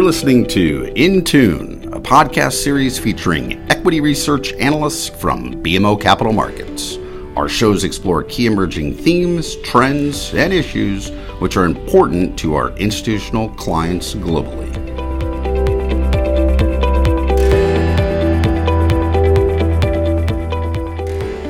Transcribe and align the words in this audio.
You're 0.00 0.06
listening 0.06 0.46
to 0.46 0.90
In 0.96 1.22
Tune, 1.22 1.92
a 1.92 2.00
podcast 2.00 2.54
series 2.54 2.98
featuring 2.98 3.60
equity 3.70 4.00
research 4.00 4.54
analysts 4.54 5.10
from 5.10 5.62
BMO 5.62 6.00
Capital 6.00 6.32
Markets. 6.32 6.96
Our 7.36 7.50
shows 7.50 7.84
explore 7.84 8.22
key 8.22 8.46
emerging 8.46 8.94
themes, 8.94 9.56
trends, 9.56 10.32
and 10.32 10.54
issues 10.54 11.10
which 11.38 11.58
are 11.58 11.66
important 11.66 12.38
to 12.38 12.54
our 12.54 12.70
institutional 12.78 13.50
clients 13.50 14.14
globally. 14.14 14.74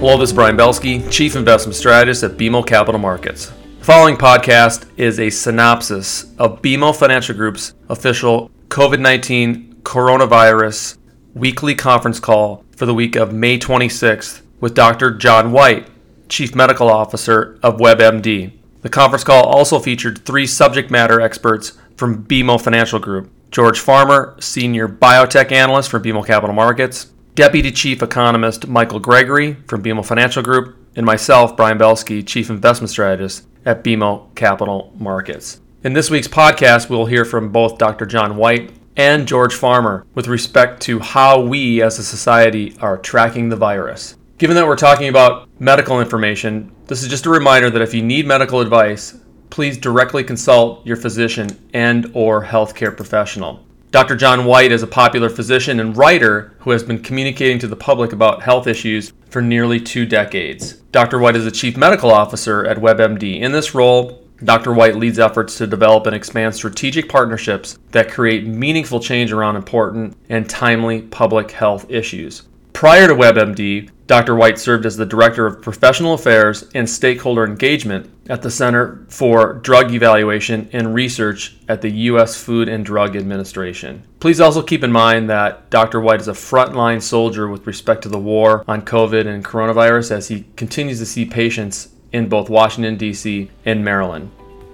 Hello, 0.00 0.18
this 0.18 0.30
is 0.30 0.34
Brian 0.34 0.56
Belski, 0.56 1.08
Chief 1.08 1.36
Investment 1.36 1.76
Strategist 1.76 2.24
at 2.24 2.32
BMO 2.32 2.66
Capital 2.66 2.98
Markets. 2.98 3.52
The 3.80 3.86
following 3.86 4.16
podcast 4.18 4.86
is 4.98 5.18
a 5.18 5.30
synopsis 5.30 6.34
of 6.36 6.60
BMO 6.60 6.94
Financial 6.94 7.34
Group's 7.34 7.72
official 7.88 8.50
COVID 8.68 9.00
19 9.00 9.76
coronavirus 9.84 10.98
weekly 11.32 11.74
conference 11.74 12.20
call 12.20 12.62
for 12.76 12.84
the 12.84 12.92
week 12.92 13.16
of 13.16 13.32
May 13.32 13.58
26th 13.58 14.42
with 14.60 14.74
Dr. 14.74 15.12
John 15.12 15.52
Whyte, 15.52 15.88
Chief 16.28 16.54
Medical 16.54 16.90
Officer 16.90 17.58
of 17.62 17.78
WebMD. 17.78 18.52
The 18.82 18.90
conference 18.90 19.24
call 19.24 19.46
also 19.46 19.78
featured 19.78 20.26
three 20.26 20.46
subject 20.46 20.90
matter 20.90 21.18
experts 21.18 21.78
from 21.96 22.24
BMO 22.24 22.60
Financial 22.60 22.98
Group 22.98 23.30
George 23.50 23.80
Farmer, 23.80 24.36
Senior 24.40 24.88
Biotech 24.88 25.52
Analyst 25.52 25.88
for 25.88 25.98
BMO 25.98 26.24
Capital 26.26 26.54
Markets, 26.54 27.06
Deputy 27.34 27.72
Chief 27.72 28.02
Economist 28.02 28.68
Michael 28.68 29.00
Gregory 29.00 29.54
from 29.66 29.82
BMO 29.82 30.04
Financial 30.04 30.42
Group, 30.42 30.76
and 30.96 31.06
myself, 31.06 31.56
Brian 31.56 31.78
Belski, 31.78 32.26
Chief 32.26 32.50
Investment 32.50 32.90
Strategist 32.90 33.46
at 33.64 33.84
BMO 33.84 34.34
Capital 34.34 34.92
Markets. 34.98 35.60
In 35.82 35.92
this 35.92 36.10
week's 36.10 36.28
podcast, 36.28 36.90
we'll 36.90 37.06
hear 37.06 37.24
from 37.24 37.50
both 37.50 37.78
Dr. 37.78 38.06
John 38.06 38.36
Whyte 38.36 38.72
and 38.96 39.26
George 39.26 39.54
Farmer 39.54 40.06
with 40.14 40.28
respect 40.28 40.82
to 40.82 40.98
how 40.98 41.40
we 41.40 41.82
as 41.82 41.98
a 41.98 42.04
society 42.04 42.76
are 42.80 42.98
tracking 42.98 43.48
the 43.48 43.56
virus. 43.56 44.16
Given 44.38 44.56
that 44.56 44.66
we're 44.66 44.76
talking 44.76 45.08
about 45.08 45.48
medical 45.58 46.00
information, 46.00 46.70
this 46.86 47.02
is 47.02 47.08
just 47.08 47.26
a 47.26 47.30
reminder 47.30 47.70
that 47.70 47.82
if 47.82 47.94
you 47.94 48.02
need 48.02 48.26
medical 48.26 48.60
advice, 48.60 49.18
please 49.50 49.78
directly 49.78 50.24
consult 50.24 50.86
your 50.86 50.96
physician 50.96 51.48
and 51.74 52.10
or 52.14 52.44
healthcare 52.44 52.94
professional. 52.96 53.64
Dr. 53.90 54.14
John 54.14 54.44
Whyte 54.44 54.70
is 54.70 54.84
a 54.84 54.86
popular 54.86 55.28
physician 55.28 55.80
and 55.80 55.96
writer 55.96 56.52
who 56.60 56.70
has 56.70 56.84
been 56.84 57.02
communicating 57.02 57.58
to 57.58 57.66
the 57.66 57.74
public 57.74 58.12
about 58.12 58.40
health 58.40 58.68
issues 58.68 59.12
for 59.30 59.42
nearly 59.42 59.80
two 59.80 60.06
decades. 60.06 60.74
Dr. 60.92 61.18
Whyte 61.18 61.34
is 61.34 61.44
the 61.44 61.50
chief 61.50 61.76
medical 61.76 62.12
officer 62.12 62.64
at 62.64 62.76
WebMD. 62.76 63.40
In 63.40 63.50
this 63.50 63.74
role, 63.74 64.24
Dr. 64.44 64.72
Whyte 64.72 64.94
leads 64.94 65.18
efforts 65.18 65.58
to 65.58 65.66
develop 65.66 66.06
and 66.06 66.14
expand 66.14 66.54
strategic 66.54 67.08
partnerships 67.08 67.80
that 67.90 68.12
create 68.12 68.46
meaningful 68.46 69.00
change 69.00 69.32
around 69.32 69.56
important 69.56 70.16
and 70.28 70.48
timely 70.48 71.02
public 71.02 71.50
health 71.50 71.90
issues. 71.90 72.44
Prior 72.72 73.08
to 73.08 73.14
WebMD, 73.14 73.90
Dr. 74.10 74.34
Whyte 74.34 74.58
served 74.58 74.86
as 74.86 74.96
the 74.96 75.06
Director 75.06 75.46
of 75.46 75.62
Professional 75.62 76.14
Affairs 76.14 76.64
and 76.74 76.90
Stakeholder 76.90 77.44
Engagement 77.44 78.10
at 78.28 78.42
the 78.42 78.50
Center 78.50 79.06
for 79.08 79.52
Drug 79.62 79.94
Evaluation 79.94 80.68
and 80.72 80.92
Research 80.96 81.56
at 81.68 81.80
the 81.80 81.90
U.S. 81.90 82.36
Food 82.36 82.68
and 82.68 82.84
Drug 82.84 83.14
Administration. 83.14 84.02
Please 84.18 84.40
also 84.40 84.64
keep 84.64 84.82
in 84.82 84.90
mind 84.90 85.30
that 85.30 85.70
Dr. 85.70 86.00
Whyte 86.00 86.20
is 86.20 86.26
a 86.26 86.32
frontline 86.32 87.00
soldier 87.00 87.46
with 87.46 87.68
respect 87.68 88.02
to 88.02 88.08
the 88.08 88.18
war 88.18 88.64
on 88.66 88.82
COVID 88.82 89.28
and 89.28 89.44
coronavirus 89.44 90.10
as 90.10 90.26
he 90.26 90.44
continues 90.56 90.98
to 90.98 91.06
see 91.06 91.24
patients 91.24 91.90
in 92.10 92.28
both 92.28 92.50
Washington, 92.50 92.96
D.C. 92.96 93.48
and 93.64 93.84
Maryland. 93.84 94.32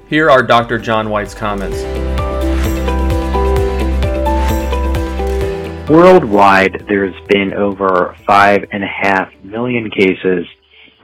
Here 0.09 0.31
are 0.31 0.43
Dr. 0.43 0.79
John 0.79 1.11
Whyte's 1.11 1.35
comments. 1.35 2.06
Worldwide, 5.89 6.85
there's 6.89 7.15
been 7.29 7.55
over 7.55 8.17
five 8.27 8.65
and 8.73 8.83
a 8.83 8.89
half 8.89 9.29
million 9.45 9.89
cases, 9.89 10.45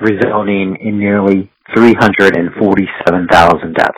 resulting 0.01 0.77
in 0.81 0.99
nearly 0.99 1.49
347,000 1.73 3.75
deaths. 3.75 3.93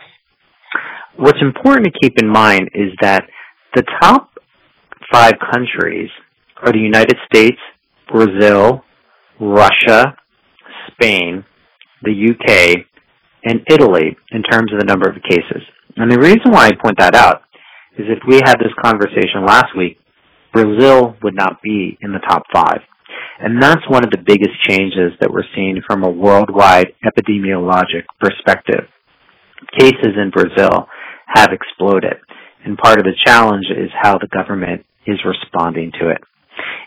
What's 1.17 1.39
important 1.41 1.87
to 1.87 1.93
keep 2.03 2.21
in 2.21 2.29
mind 2.29 2.69
is 2.75 2.93
that 3.01 3.25
the 3.75 3.83
top 4.03 4.33
five 5.11 5.35
countries 5.53 6.11
are 6.63 6.71
the 6.71 6.79
United 6.79 7.17
States, 7.33 7.59
Brazil, 8.13 8.85
Russia, 9.41 10.15
Spain, 10.93 11.47
the 12.03 12.13
UK, 12.13 12.85
and 13.45 13.63
Italy 13.71 14.19
in 14.33 14.43
terms 14.43 14.71
of 14.71 14.81
the 14.81 14.87
number 14.87 15.09
of 15.09 15.17
cases. 15.23 15.63
And 15.97 16.13
the 16.13 16.19
reason 16.19 16.51
why 16.51 16.67
I 16.67 16.73
point 16.73 16.99
that 16.99 17.15
out 17.15 17.43
is 17.97 18.07
if 18.09 18.19
we 18.29 18.43
had 18.45 18.57
this 18.57 18.73
conversation 18.83 19.47
last 19.47 19.75
week, 19.77 19.99
Brazil 20.55 21.17
would 21.23 21.35
not 21.35 21.61
be 21.63 21.99
in 22.01 22.13
the 22.13 22.21
top 22.21 22.45
five. 22.55 22.79
And 23.41 23.61
that's 23.61 23.83
one 23.89 24.05
of 24.05 24.11
the 24.11 24.23
biggest 24.25 24.55
changes 24.63 25.13
that 25.21 25.31
we're 25.31 25.51
seeing 25.55 25.83
from 25.87 26.05
a 26.05 26.11
worldwide 26.11 26.95
epidemiologic 27.05 28.07
perspective. 28.21 28.87
Cases 29.79 30.15
in 30.17 30.31
Brazil 30.31 30.87
have 31.27 31.51
exploded, 31.53 32.15
and 32.65 32.79
part 32.79 32.99
of 32.99 33.05
the 33.05 33.19
challenge 33.27 33.67
is 33.71 33.91
how 34.01 34.19
the 34.19 34.29
government 34.29 34.87
is 35.07 35.19
responding 35.25 35.91
to 36.01 36.11
it. 36.11 36.23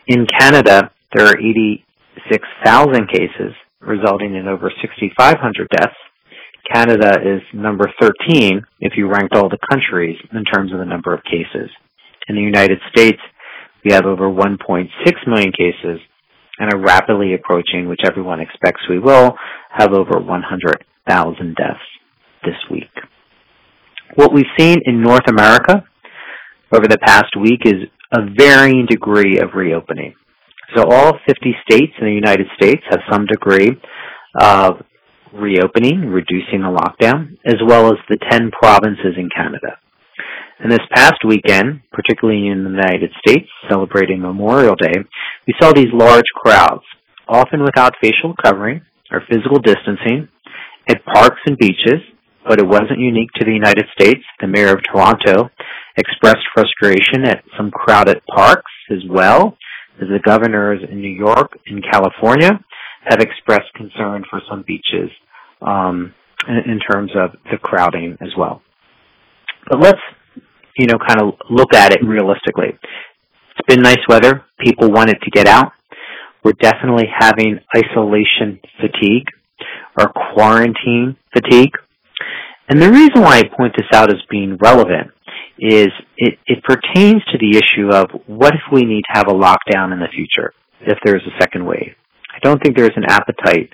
In 0.08 0.26
Canada, 0.40 0.92
there 1.14 1.28
are 1.28 1.38
86,000 1.38 3.10
cases, 3.10 3.54
resulting 3.82 4.36
in 4.36 4.48
over 4.48 4.72
6,500 4.82 5.70
deaths. 5.70 5.96
Canada 6.74 7.20
is 7.24 7.42
number 7.54 7.92
13 8.00 8.62
if 8.80 8.94
you 8.96 9.08
ranked 9.10 9.36
all 9.36 9.50
the 9.50 9.60
countries 9.70 10.18
in 10.32 10.44
terms 10.46 10.72
of 10.72 10.80
the 10.80 10.86
number 10.86 11.14
of 11.14 11.24
cases. 11.24 11.70
In 12.28 12.36
the 12.36 12.42
United 12.42 12.80
States, 12.92 13.20
we 13.84 13.94
have 13.94 14.06
over 14.06 14.30
1.6 14.30 14.88
million 15.28 15.52
cases 15.52 16.00
and 16.60 16.74
are 16.74 16.80
rapidly 16.80 17.34
approaching, 17.34 17.88
which 17.88 18.02
everyone 18.06 18.40
expects 18.40 18.82
we 18.90 19.00
will, 19.00 19.36
have 19.72 19.94
over 19.94 20.20
100,000 20.20 21.56
deaths 21.56 21.80
this 22.44 22.56
week. 22.72 22.90
What 24.16 24.34
we've 24.34 24.46
seen 24.58 24.78
in 24.86 25.02
North 25.02 25.28
America 25.30 25.84
over 26.74 26.88
the 26.88 26.98
past 26.98 27.36
week 27.40 27.62
is 27.66 27.88
a 28.12 28.22
varying 28.38 28.86
degree 28.90 29.38
of 29.40 29.50
reopening. 29.54 30.16
So 30.76 30.86
all 30.90 31.14
50 31.28 31.56
states 31.70 31.94
in 32.00 32.08
the 32.08 32.14
United 32.14 32.48
States 32.56 32.82
have 32.90 33.00
some 33.12 33.26
degree 33.26 33.72
of 34.40 34.84
reopening, 35.34 36.10
reducing 36.10 36.62
the 36.62 36.68
lockdown, 36.68 37.38
as 37.46 37.56
well 37.66 37.88
as 37.88 37.98
the 38.10 38.18
10 38.30 38.52
provinces 38.52 39.16
in 39.18 39.30
Canada. 39.36 39.78
And 40.60 40.72
this 40.72 40.80
past 40.94 41.22
weekend, 41.26 41.82
particularly 41.92 42.48
in 42.48 42.64
the 42.64 42.72
United 42.72 43.12
States, 43.26 43.48
celebrating 43.70 44.22
Memorial 44.22 44.76
Day, 44.76 45.06
we 45.48 45.54
saw 45.62 45.72
these 45.72 45.94
large 45.94 46.26
crowds, 46.36 46.84
often 47.28 47.64
without 47.64 47.94
facial 48.02 48.34
covering 48.44 48.82
or 49.12 49.22
physical 49.30 49.60
distancing, 49.60 50.28
at 50.90 51.06
parks 51.06 51.40
and 51.46 51.58
beaches, 51.58 52.02
but 52.48 52.60
it 52.60 52.68
wasn't 52.68 52.98
unique 52.98 53.30
to 53.36 53.46
the 53.46 53.52
United 53.52 53.86
States. 54.00 54.22
The 54.42 54.48
mayor 54.48 54.74
of 54.74 54.80
Toronto 54.84 55.50
expressed 55.98 56.46
frustration 56.56 57.26
at 57.26 57.44
some 57.58 57.70
crowded 57.70 58.22
parks 58.34 58.72
as 58.92 59.04
well, 59.10 59.58
as 60.02 60.08
the 60.08 60.20
governors 60.26 60.80
in 60.90 61.02
New 61.02 61.14
York 61.14 61.52
and 61.68 61.84
California 61.92 62.52
have 63.06 63.20
expressed 63.20 63.72
concern 63.76 64.24
for 64.30 64.42
some 64.50 64.64
beaches 64.66 65.12
um, 65.62 66.14
in, 66.48 66.72
in 66.72 66.80
terms 66.80 67.12
of 67.16 67.32
the 67.52 67.58
crowding 67.58 68.18
as 68.22 68.30
well. 68.38 68.62
But 69.70 69.80
let's 69.82 70.00
you 70.78 70.88
know, 70.88 70.98
kind 71.06 71.22
of 71.22 71.36
look 71.50 71.74
at 71.74 71.94
it 71.94 72.00
realistically. 72.04 72.78
It's 73.58 73.68
been 73.68 73.82
nice 73.82 74.02
weather. 74.08 74.46
People 74.60 74.92
wanted 74.92 75.18
to 75.24 75.32
get 75.32 75.48
out. 75.48 75.72
We're 76.44 76.54
definitely 76.54 77.08
having 77.18 77.60
isolation 77.76 78.60
fatigue 78.80 79.28
or 79.98 80.12
quarantine 80.34 81.18
fatigue. 81.34 81.74
And 82.70 82.82
the 82.82 82.92
reason 82.92 83.22
why 83.22 83.40
I 83.40 83.44
point 83.58 83.74
this 83.76 83.88
out 83.94 84.10
as 84.10 84.22
being 84.30 84.58
relevant 84.62 85.12
is 85.60 85.88
it, 86.18 86.38
it 86.46 86.64
pertains 86.64 87.24
to 87.32 87.38
the 87.40 87.58
issue 87.58 87.90
of 87.90 88.10
what 88.28 88.54
if 88.54 88.62
we 88.72 88.84
need 88.84 89.04
to 89.12 89.14
have 89.14 89.28
a 89.28 89.34
lockdown 89.34 89.92
in 89.92 90.00
the 90.00 90.08
future 90.14 90.54
if 90.82 90.98
there's 91.04 91.24
a 91.24 91.40
second 91.42 91.66
wave. 91.66 91.96
I 92.34 92.40
don't 92.44 92.62
think 92.62 92.78
there's 92.78 92.92
an 92.96 93.06
appetite 93.10 93.72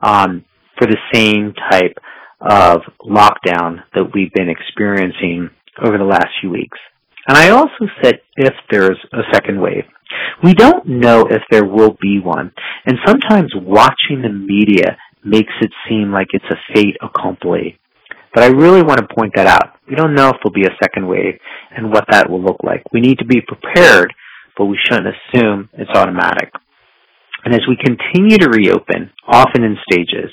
um, 0.00 0.44
for 0.78 0.86
the 0.86 0.98
same 1.12 1.52
type 1.70 1.98
of 2.40 2.82
lockdown 3.04 3.82
that 3.94 4.10
we've 4.14 4.32
been 4.32 4.48
experiencing 4.48 5.50
over 5.82 5.98
the 5.98 6.04
last 6.04 6.28
few 6.40 6.50
weeks. 6.50 6.78
And 7.26 7.36
I 7.36 7.50
also 7.50 7.88
said 8.02 8.20
if 8.36 8.54
there's 8.70 8.98
a 9.12 9.22
second 9.32 9.60
wave. 9.60 9.84
We 10.42 10.54
don't 10.54 10.86
know 10.86 11.26
if 11.28 11.42
there 11.50 11.64
will 11.64 11.96
be 12.00 12.20
one. 12.20 12.52
And 12.86 12.98
sometimes 13.06 13.52
watching 13.54 14.22
the 14.22 14.28
media 14.28 14.96
makes 15.24 15.52
it 15.60 15.70
seem 15.88 16.12
like 16.12 16.28
it's 16.32 16.44
a 16.50 16.74
fait 16.74 16.96
accompli. 17.02 17.78
But 18.34 18.44
I 18.44 18.48
really 18.48 18.82
want 18.82 18.98
to 18.98 19.14
point 19.14 19.32
that 19.36 19.46
out. 19.46 19.78
We 19.88 19.94
don't 19.94 20.14
know 20.14 20.28
if 20.28 20.36
there'll 20.42 20.52
be 20.52 20.66
a 20.66 20.78
second 20.82 21.08
wave 21.08 21.38
and 21.74 21.90
what 21.90 22.06
that 22.10 22.28
will 22.28 22.42
look 22.42 22.58
like. 22.62 22.82
We 22.92 23.00
need 23.00 23.18
to 23.18 23.24
be 23.24 23.40
prepared, 23.40 24.12
but 24.58 24.66
we 24.66 24.78
shouldn't 24.84 25.14
assume 25.14 25.70
it's 25.72 25.90
automatic. 25.94 26.52
And 27.44 27.54
as 27.54 27.60
we 27.68 27.76
continue 27.76 28.38
to 28.38 28.50
reopen, 28.50 29.12
often 29.26 29.62
in 29.62 29.76
stages, 29.90 30.30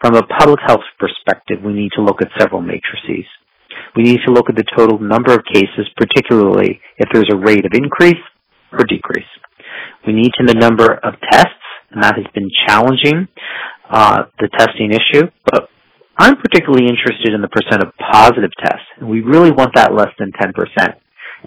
from 0.00 0.14
a 0.14 0.26
public 0.26 0.60
health 0.64 0.84
perspective, 0.98 1.58
we 1.64 1.72
need 1.72 1.90
to 1.96 2.02
look 2.02 2.22
at 2.22 2.28
several 2.38 2.60
matrices. 2.60 3.26
We 3.96 4.02
need 4.02 4.20
to 4.26 4.32
look 4.32 4.48
at 4.48 4.56
the 4.56 4.64
total 4.76 4.98
number 4.98 5.32
of 5.32 5.40
cases, 5.52 5.88
particularly 5.96 6.80
if 6.98 7.08
there's 7.12 7.30
a 7.32 7.36
rate 7.36 7.64
of 7.64 7.72
increase 7.74 8.22
or 8.72 8.84
decrease. 8.84 9.28
We 10.06 10.12
need 10.12 10.30
to 10.38 10.44
know 10.44 10.52
the 10.52 10.60
number 10.60 10.94
of 10.94 11.14
tests, 11.30 11.66
and 11.90 12.02
that 12.02 12.16
has 12.16 12.26
been 12.34 12.48
challenging, 12.66 13.28
uh, 13.90 14.24
the 14.38 14.48
testing 14.58 14.92
issue, 14.92 15.28
but 15.50 15.68
I'm 16.18 16.36
particularly 16.36 16.86
interested 16.88 17.32
in 17.32 17.40
the 17.40 17.48
percent 17.48 17.82
of 17.82 17.94
positive 17.94 18.50
tests, 18.58 18.86
and 18.98 19.08
we 19.08 19.20
really 19.20 19.52
want 19.52 19.74
that 19.74 19.94
less 19.94 20.10
than 20.18 20.32
10%. 20.32 20.50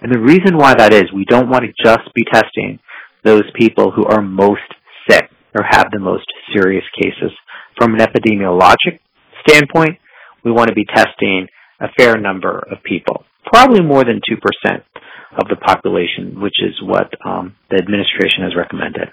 And 0.02 0.12
the 0.12 0.20
reason 0.20 0.58
why 0.58 0.74
that 0.76 0.94
is, 0.94 1.12
we 1.14 1.26
don't 1.26 1.50
want 1.50 1.64
to 1.66 1.84
just 1.84 2.08
be 2.16 2.24
testing 2.32 2.80
those 3.24 3.44
people 3.60 3.92
who 3.92 4.06
are 4.06 4.22
most 4.22 4.64
sick 5.10 5.30
or 5.56 5.64
have 5.70 5.88
the 5.92 6.00
most 6.00 6.26
serious 6.56 6.86
cases. 7.02 7.32
From 7.78 7.96
an 7.96 8.00
epidemiologic 8.00 9.00
standpoint, 9.46 10.00
we 10.46 10.52
want 10.52 10.70
to 10.70 10.74
be 10.74 10.86
testing 10.86 11.48
a 11.82 11.90
fair 11.98 12.18
number 12.18 12.60
of 12.72 12.84
people, 12.84 13.26
probably 13.46 13.82
more 13.82 14.04
than 14.04 14.22
2% 14.22 14.38
of 15.40 15.48
the 15.50 15.56
population, 15.56 16.42
which 16.42 16.60
is 16.60 16.76
what 16.84 17.10
um, 17.26 17.56
the 17.70 17.78
administration 17.78 18.44
has 18.44 18.56
recommended. 18.56 19.10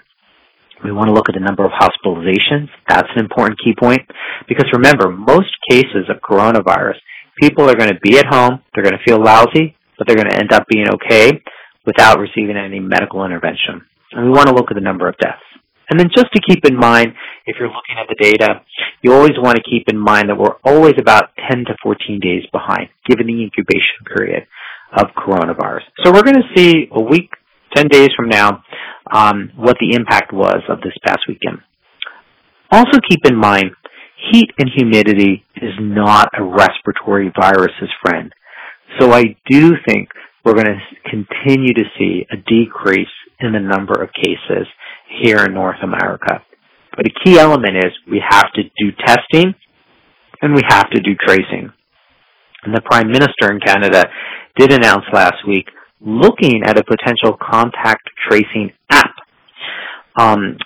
We 0.83 0.91
want 0.91 1.07
to 1.07 1.13
look 1.13 1.27
at 1.27 1.35
the 1.35 1.43
number 1.43 1.65
of 1.65 1.71
hospitalizations. 1.71 2.69
That's 2.87 3.09
an 3.15 3.23
important 3.23 3.59
key 3.63 3.73
point 3.77 3.99
because 4.47 4.65
remember, 4.71 5.11
most 5.11 5.51
cases 5.69 6.07
of 6.07 6.23
coronavirus, 6.23 6.95
people 7.41 7.69
are 7.69 7.75
going 7.75 7.91
to 7.91 7.99
be 8.01 8.17
at 8.17 8.25
home, 8.25 8.61
they're 8.73 8.83
going 8.83 8.95
to 8.95 9.03
feel 9.05 9.21
lousy, 9.21 9.75
but 9.97 10.07
they're 10.07 10.15
going 10.15 10.29
to 10.29 10.39
end 10.39 10.53
up 10.53 10.67
being 10.69 10.87
okay 10.95 11.41
without 11.85 12.19
receiving 12.19 12.55
any 12.55 12.79
medical 12.79 13.25
intervention. 13.25 13.83
And 14.11 14.25
we 14.25 14.31
want 14.31 14.47
to 14.47 14.55
look 14.55 14.71
at 14.71 14.75
the 14.75 14.81
number 14.81 15.07
of 15.07 15.17
deaths. 15.17 15.43
And 15.89 15.99
then 15.99 16.09
just 16.15 16.27
to 16.33 16.41
keep 16.47 16.65
in 16.65 16.77
mind, 16.77 17.13
if 17.45 17.57
you're 17.59 17.69
looking 17.69 17.97
at 17.99 18.07
the 18.07 18.15
data, 18.15 18.61
you 19.01 19.13
always 19.13 19.33
want 19.37 19.57
to 19.57 19.63
keep 19.63 19.89
in 19.89 19.97
mind 19.97 20.29
that 20.29 20.37
we're 20.37 20.57
always 20.63 20.93
about 20.99 21.31
10 21.49 21.65
to 21.65 21.75
14 21.81 22.19
days 22.19 22.43
behind, 22.51 22.89
given 23.07 23.27
the 23.27 23.41
incubation 23.41 24.05
period 24.15 24.43
of 24.95 25.07
coronavirus. 25.17 25.85
So 26.03 26.11
we're 26.11 26.23
going 26.23 26.41
to 26.41 26.49
see 26.55 26.87
a 26.91 27.01
week, 27.01 27.31
10 27.75 27.87
days 27.87 28.09
from 28.15 28.29
now, 28.29 28.63
um, 29.11 29.51
what 29.55 29.77
the 29.79 29.95
impact 29.95 30.33
was 30.33 30.61
of 30.69 30.81
this 30.81 30.93
past 31.05 31.21
weekend. 31.27 31.59
Also 32.71 32.99
keep 33.09 33.25
in 33.25 33.35
mind, 33.35 33.71
heat 34.31 34.49
and 34.59 34.69
humidity 34.75 35.43
is 35.55 35.73
not 35.79 36.29
a 36.37 36.43
respiratory 36.43 37.31
virus's 37.39 37.89
friend. 38.03 38.31
So 38.99 39.11
I 39.11 39.35
do 39.49 39.73
think 39.87 40.09
we're 40.49 40.63
going 40.63 40.79
to 40.79 41.09
continue 41.09 41.73
to 41.75 41.83
see 41.97 42.25
a 42.31 42.37
decrease 42.37 43.07
in 43.39 43.53
the 43.53 43.59
number 43.59 44.01
of 44.01 44.09
cases 44.13 44.65
here 45.21 45.45
in 45.45 45.53
North 45.53 45.77
America. 45.83 46.41
But 46.95 47.05
a 47.05 47.11
key 47.23 47.37
element 47.37 47.77
is 47.77 47.91
we 48.09 48.21
have 48.27 48.51
to 48.53 48.63
do 48.63 48.91
testing 49.05 49.53
and 50.41 50.55
we 50.55 50.63
have 50.67 50.89
to 50.89 51.01
do 51.01 51.11
tracing. 51.23 51.71
And 52.63 52.73
the 52.73 52.81
Prime 52.81 53.11
Minister 53.11 53.51
in 53.51 53.59
Canada 53.59 54.09
did 54.57 54.73
announce 54.73 55.05
last 55.13 55.47
week 55.47 55.67
looking 56.01 56.63
at 56.65 56.79
a 56.79 56.83
potential 56.83 57.37
contact 57.39 58.09
tracing 58.27 58.71
app. 58.89 59.13
Um, 60.19 60.57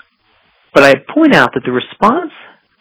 but 0.73 0.83
I 0.83 0.93
point 1.13 1.35
out 1.35 1.51
that 1.55 1.63
the 1.65 1.71
response 1.71 2.31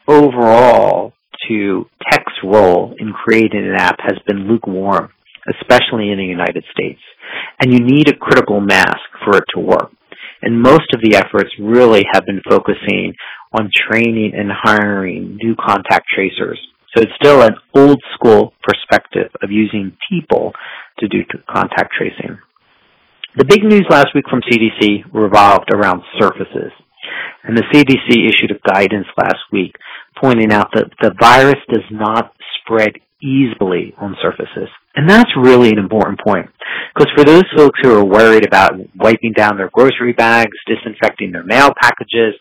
overall 0.07 1.15
to 1.49 1.87
tech's 2.11 2.33
role 2.45 2.95
in 2.99 3.13
creating 3.13 3.67
an 3.67 3.75
app 3.75 3.97
has 4.01 4.19
been 4.27 4.49
lukewarm, 4.49 5.11
especially 5.49 6.11
in 6.11 6.19
the 6.19 6.25
United 6.25 6.65
States. 6.73 7.01
And 7.61 7.73
you 7.73 7.81
need 7.81 8.09
a 8.09 8.17
critical 8.17 8.61
mass 8.61 8.99
for 9.25 9.37
it 9.37 9.45
to 9.55 9.61
work. 9.61 9.91
And 10.43 10.61
most 10.61 10.91
of 10.95 11.01
the 11.03 11.17
efforts 11.17 11.51
really 11.59 12.03
have 12.13 12.27
been 12.27 12.43
focusing 12.49 13.15
on 13.53 13.71
training 13.89 14.33
and 14.35 14.51
hiring 14.51 15.39
new 15.43 15.55
contact 15.55 16.07
tracers. 16.13 16.59
So 16.95 17.03
it's 17.03 17.13
still 17.23 17.43
an 17.43 17.55
old 17.75 18.03
school 18.15 18.53
perspective 18.63 19.31
of 19.43 19.51
using 19.51 19.97
people 20.11 20.53
to 20.99 21.09
do 21.09 21.19
contact 21.49 21.95
tracing. 21.97 22.39
The 23.37 23.47
big 23.47 23.63
news 23.65 23.87
last 23.89 24.09
week 24.15 24.25
from 24.29 24.43
CDC 24.43 25.05
revolved 25.15 25.71
around 25.73 26.03
surfaces. 26.21 26.73
And 27.45 27.57
the 27.57 27.65
CDC 27.73 28.29
issued 28.29 28.51
a 28.53 28.69
guidance 28.69 29.07
last 29.17 29.41
week 29.53 29.75
pointing 30.21 30.53
out 30.53 30.69
that 30.75 30.91
the 31.01 31.15
virus 31.19 31.59
does 31.73 31.85
not 31.91 32.33
spread 32.61 32.93
easily 33.23 33.95
on 33.97 34.17
surfaces. 34.21 34.69
And 34.95 35.09
that's 35.09 35.31
really 35.37 35.71
an 35.71 35.79
important 35.79 36.21
point. 36.21 36.47
Because 36.95 37.11
for 37.17 37.25
those 37.25 37.45
folks 37.57 37.79
who 37.83 37.97
are 37.97 38.05
worried 38.05 38.47
about 38.47 38.73
wiping 38.95 39.33
down 39.35 39.57
their 39.57 39.71
grocery 39.73 40.13
bags, 40.13 40.53
disinfecting 40.67 41.33
their 41.33 41.45
mail 41.45 41.71
packages, 41.81 42.35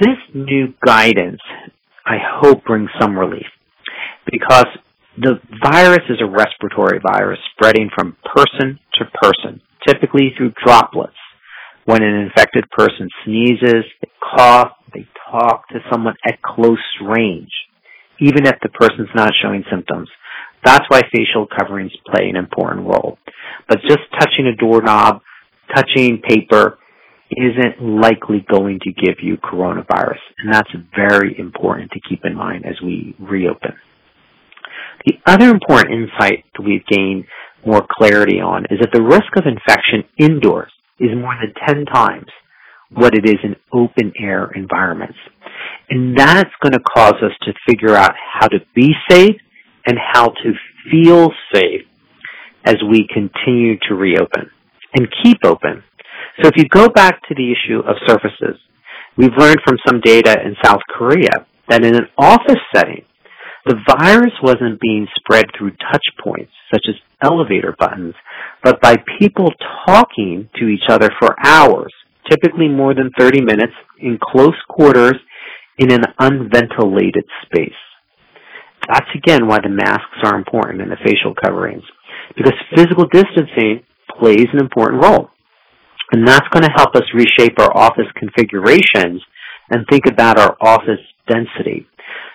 this 0.00 0.16
new 0.34 0.72
guidance, 0.84 1.40
I 2.06 2.16
hope, 2.40 2.64
brings 2.64 2.90
some 3.00 3.18
relief. 3.18 3.46
Because 4.30 4.66
the 5.18 5.40
virus 5.62 6.02
is 6.08 6.18
a 6.22 6.30
respiratory 6.30 7.00
virus 7.00 7.38
spreading 7.54 7.90
from 7.94 8.16
person 8.34 8.78
to 8.94 9.04
person 9.20 9.60
typically 9.86 10.32
through 10.36 10.52
droplets. 10.64 11.16
When 11.84 12.02
an 12.02 12.14
infected 12.14 12.64
person 12.70 13.08
sneezes, 13.24 13.84
they 14.00 14.10
cough, 14.36 14.72
they 14.94 15.06
talk 15.30 15.68
to 15.68 15.80
someone 15.90 16.14
at 16.26 16.40
close 16.40 16.78
range, 17.04 17.50
even 18.20 18.46
if 18.46 18.54
the 18.62 18.68
person's 18.68 19.08
not 19.14 19.32
showing 19.42 19.64
symptoms. 19.70 20.08
That's 20.64 20.84
why 20.88 21.02
facial 21.12 21.46
coverings 21.46 21.92
play 22.06 22.28
an 22.28 22.36
important 22.36 22.86
role. 22.86 23.18
But 23.68 23.78
just 23.82 24.00
touching 24.18 24.46
a 24.46 24.56
doorknob, 24.56 25.20
touching 25.74 26.20
paper, 26.20 26.78
isn't 27.30 27.82
likely 28.00 28.44
going 28.50 28.78
to 28.80 28.92
give 28.92 29.16
you 29.22 29.36
coronavirus. 29.38 30.20
And 30.38 30.52
that's 30.52 30.70
very 30.94 31.38
important 31.38 31.90
to 31.92 32.00
keep 32.08 32.20
in 32.24 32.36
mind 32.36 32.66
as 32.66 32.74
we 32.82 33.16
reopen. 33.18 33.72
The 35.06 35.14
other 35.26 35.48
important 35.48 35.94
insight 35.94 36.44
that 36.54 36.62
we've 36.62 36.86
gained 36.86 37.24
more 37.66 37.84
clarity 37.90 38.40
on 38.40 38.66
is 38.70 38.78
that 38.80 38.90
the 38.92 39.02
risk 39.02 39.34
of 39.36 39.44
infection 39.46 40.04
indoors 40.18 40.70
is 41.00 41.10
more 41.16 41.34
than 41.40 41.54
10 41.66 41.86
times 41.86 42.26
what 42.90 43.14
it 43.14 43.24
is 43.24 43.38
in 43.42 43.56
open 43.72 44.12
air 44.20 44.50
environments. 44.54 45.18
And 45.88 46.16
that's 46.16 46.50
going 46.62 46.72
to 46.72 46.80
cause 46.94 47.14
us 47.22 47.32
to 47.42 47.52
figure 47.66 47.96
out 47.96 48.12
how 48.32 48.48
to 48.48 48.58
be 48.74 48.92
safe 49.10 49.36
and 49.86 49.98
how 50.12 50.28
to 50.28 50.52
feel 50.90 51.30
safe 51.54 51.82
as 52.64 52.76
we 52.88 53.08
continue 53.12 53.76
to 53.88 53.94
reopen 53.94 54.50
and 54.94 55.08
keep 55.22 55.38
open. 55.44 55.82
So 56.40 56.48
if 56.48 56.54
you 56.56 56.68
go 56.68 56.88
back 56.88 57.20
to 57.28 57.34
the 57.34 57.52
issue 57.52 57.80
of 57.80 57.96
surfaces, 58.06 58.58
we've 59.16 59.36
learned 59.36 59.58
from 59.64 59.76
some 59.86 60.00
data 60.00 60.36
in 60.44 60.54
South 60.64 60.80
Korea 60.88 61.46
that 61.68 61.84
in 61.84 61.94
an 61.94 62.08
office 62.18 62.62
setting, 62.74 63.04
the 63.64 63.78
virus 64.00 64.32
wasn't 64.42 64.80
being 64.80 65.06
spread 65.16 65.46
through 65.56 65.70
touch 65.92 66.04
points, 66.22 66.50
such 66.72 66.84
as 66.88 66.94
elevator 67.22 67.74
buttons, 67.78 68.14
but 68.64 68.80
by 68.80 68.96
people 69.18 69.50
talking 69.86 70.48
to 70.58 70.66
each 70.66 70.88
other 70.88 71.10
for 71.20 71.36
hours, 71.44 71.92
typically 72.28 72.68
more 72.68 72.94
than 72.94 73.10
30 73.18 73.42
minutes, 73.42 73.72
in 74.00 74.18
close 74.20 74.56
quarters 74.68 75.14
in 75.78 75.92
an 75.92 76.02
unventilated 76.18 77.24
space. 77.44 77.70
That's 78.88 79.08
again 79.14 79.46
why 79.46 79.58
the 79.62 79.70
masks 79.70 80.18
are 80.24 80.36
important 80.36 80.82
and 80.82 80.90
the 80.90 80.96
facial 81.04 81.34
coverings, 81.34 81.84
because 82.36 82.52
physical 82.74 83.06
distancing 83.06 83.84
plays 84.18 84.46
an 84.52 84.60
important 84.60 85.02
role. 85.02 85.30
And 86.12 86.26
that's 86.26 86.46
going 86.52 86.64
to 86.64 86.72
help 86.76 86.94
us 86.94 87.02
reshape 87.14 87.58
our 87.58 87.74
office 87.76 88.10
configurations 88.16 89.22
and 89.70 89.86
think 89.90 90.06
about 90.06 90.38
our 90.38 90.56
office 90.60 91.00
density. 91.28 91.86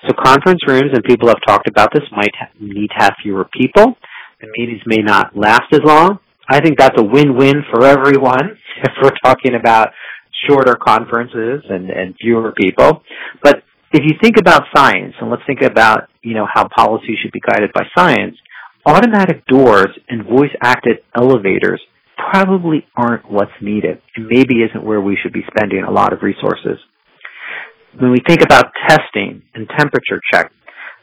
So 0.08 0.16
conference 0.24 0.62
rooms, 0.68 0.92
and 0.94 1.04
people 1.04 1.27
have 1.27 1.42
talked 1.46 1.70
about 1.70 1.89
this, 1.94 2.04
might 2.12 2.34
need 2.60 2.88
to 2.88 3.04
have 3.04 3.13
fewer 3.22 3.48
people. 3.54 3.96
The 4.42 4.48
meetings 4.58 4.82
may 4.86 5.04
not 5.04 5.36
last 5.36 5.74
as 5.74 5.82
long. 5.84 6.20
I 6.50 6.62
think 6.62 6.77
that's 6.80 7.00
a 7.00 7.04
win-win 7.04 7.63
for 7.72 7.84
everyone 7.86 8.58
if 8.84 8.92
we're 9.01 9.18
talking 9.24 9.54
about 9.60 9.89
shorter 10.48 10.75
conferences 10.75 11.63
and, 11.70 11.89
and 11.89 12.16
fewer 12.22 12.54
people. 12.54 13.04
But 13.44 13.63
if 13.91 14.01
you 14.03 14.15
think 14.22 14.38
about 14.38 14.63
science, 14.75 15.13
and 15.20 15.29
let's 15.29 15.44
think 15.48 15.62
about, 15.62 16.10
you 16.22 16.34
know, 16.34 16.48
how 16.51 16.67
policy 16.75 17.17
should 17.22 17.32
be 17.32 17.39
guided 17.39 17.72
by 17.74 17.84
science, 17.98 18.36
automatic 18.86 19.46
doors 19.48 19.89
and 20.10 20.25
voice-acted 20.25 20.98
elevators 21.15 21.82
probably 22.32 22.86
aren't 22.96 23.29
what's 23.32 23.51
needed 23.62 24.01
and 24.15 24.27
maybe 24.27 24.63
isn't 24.63 24.84
where 24.84 25.00
we 25.00 25.17
should 25.22 25.34
be 25.34 25.44
spending 25.56 25.84
a 25.84 25.91
lot 25.91 26.13
of 26.13 26.22
resources 26.22 26.79
when 28.00 28.12
we 28.12 28.20
think 28.27 28.41
about 28.41 28.72
testing 28.88 29.41
and 29.53 29.67
temperature 29.77 30.22
check, 30.34 30.51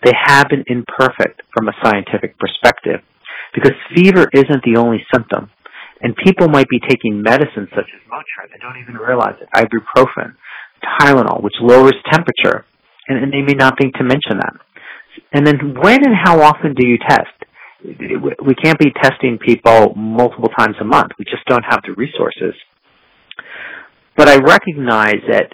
they 0.05 0.13
have 0.27 0.49
been 0.49 0.65
imperfect 0.67 1.43
from 1.55 1.69
a 1.69 1.73
scientific 1.83 2.39
perspective 2.39 3.01
because 3.55 3.73
fever 3.95 4.29
isn't 4.33 4.63
the 4.65 4.79
only 4.79 5.05
symptom. 5.13 5.51
And 6.01 6.15
people 6.23 6.49
might 6.49 6.69
be 6.69 6.81
taking 6.81 7.23
medicines 7.23 7.69
such 7.75 7.89
as 7.89 8.01
Motrin 8.11 8.53
and 8.53 8.61
don't 8.61 8.77
even 8.83 8.97
realize 8.97 9.37
it, 9.41 9.49
ibuprofen, 9.57 10.35
Tylenol, 11.01 11.43
which 11.43 11.55
lowers 11.61 11.95
temperature, 12.13 12.67
and, 13.09 13.23
and 13.23 13.33
they 13.33 13.43
may 13.43 13.55
not 13.55 13.75
think 13.81 13.95
to 13.95 14.05
mention 14.05 14.39
that. 14.39 14.55
And 15.33 15.47
then 15.47 15.75
when 15.81 16.05
and 16.05 16.15
how 16.15 16.41
often 16.41 16.75
do 16.75 16.87
you 16.87 16.99
test? 16.99 17.37
We 17.85 18.55
can't 18.55 18.79
be 18.79 18.91
testing 19.03 19.39
people 19.39 19.95
multiple 19.95 20.49
times 20.57 20.77
a 20.81 20.85
month. 20.85 21.13
We 21.19 21.25
just 21.27 21.45
don't 21.47 21.65
have 21.69 21.81
the 21.87 21.93
resources. 21.93 22.55
But 24.17 24.29
I 24.29 24.37
recognize 24.37 25.21
that 25.29 25.53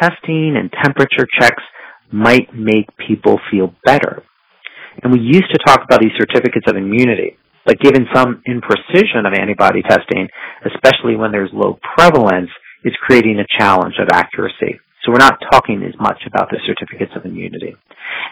testing 0.00 0.54
and 0.56 0.70
temperature 0.84 1.26
checks 1.40 1.62
might 2.12 2.54
make 2.54 2.86
people 3.08 3.40
feel 3.50 3.74
better. 3.84 4.22
And 5.02 5.12
we 5.12 5.20
used 5.20 5.50
to 5.52 5.58
talk 5.66 5.82
about 5.84 6.00
these 6.00 6.12
certificates 6.16 6.66
of 6.68 6.76
immunity, 6.76 7.36
but 7.66 7.80
given 7.80 8.06
some 8.14 8.42
imprecision 8.46 9.26
of 9.26 9.34
antibody 9.34 9.82
testing, 9.82 10.28
especially 10.64 11.16
when 11.16 11.32
there's 11.32 11.50
low 11.52 11.78
prevalence, 11.96 12.50
is 12.84 12.94
creating 13.02 13.40
a 13.40 13.58
challenge 13.58 13.94
of 13.98 14.08
accuracy. 14.12 14.78
So 15.04 15.12
we're 15.12 15.20
not 15.20 15.36
talking 15.52 15.84
as 15.84 15.94
much 16.00 16.18
about 16.26 16.48
the 16.48 16.58
certificates 16.64 17.12
of 17.14 17.24
immunity. 17.24 17.76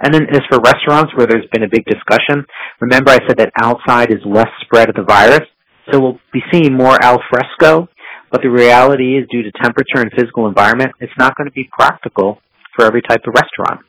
And 0.03 0.13
then 0.13 0.23
as 0.33 0.41
for 0.49 0.59
restaurants 0.59 1.13
where 1.15 1.27
there's 1.27 1.47
been 1.53 1.65
a 1.65 1.69
big 1.69 1.85
discussion, 1.85 2.47
remember 2.81 3.11
I 3.11 3.21
said 3.29 3.37
that 3.39 3.53
outside 3.61 4.11
is 4.11 4.25
less 4.25 4.49
spread 4.63 4.89
of 4.89 4.97
the 4.97 5.05
virus. 5.05 5.45
So 5.93 6.01
we'll 6.01 6.21
be 6.33 6.41
seeing 6.53 6.75
more 6.75 6.97
al 7.03 7.21
fresco, 7.29 7.89
but 8.31 8.41
the 8.43 8.49
reality 8.49 9.19
is 9.19 9.29
due 9.31 9.43
to 9.43 9.53
temperature 9.63 10.01
and 10.01 10.11
physical 10.17 10.47
environment, 10.47 10.93
it's 11.01 11.13
not 11.19 11.37
going 11.37 11.47
to 11.47 11.53
be 11.53 11.69
practical 11.71 12.39
for 12.75 12.87
every 12.87 13.03
type 13.03 13.21
of 13.27 13.35
restaurant. 13.35 13.85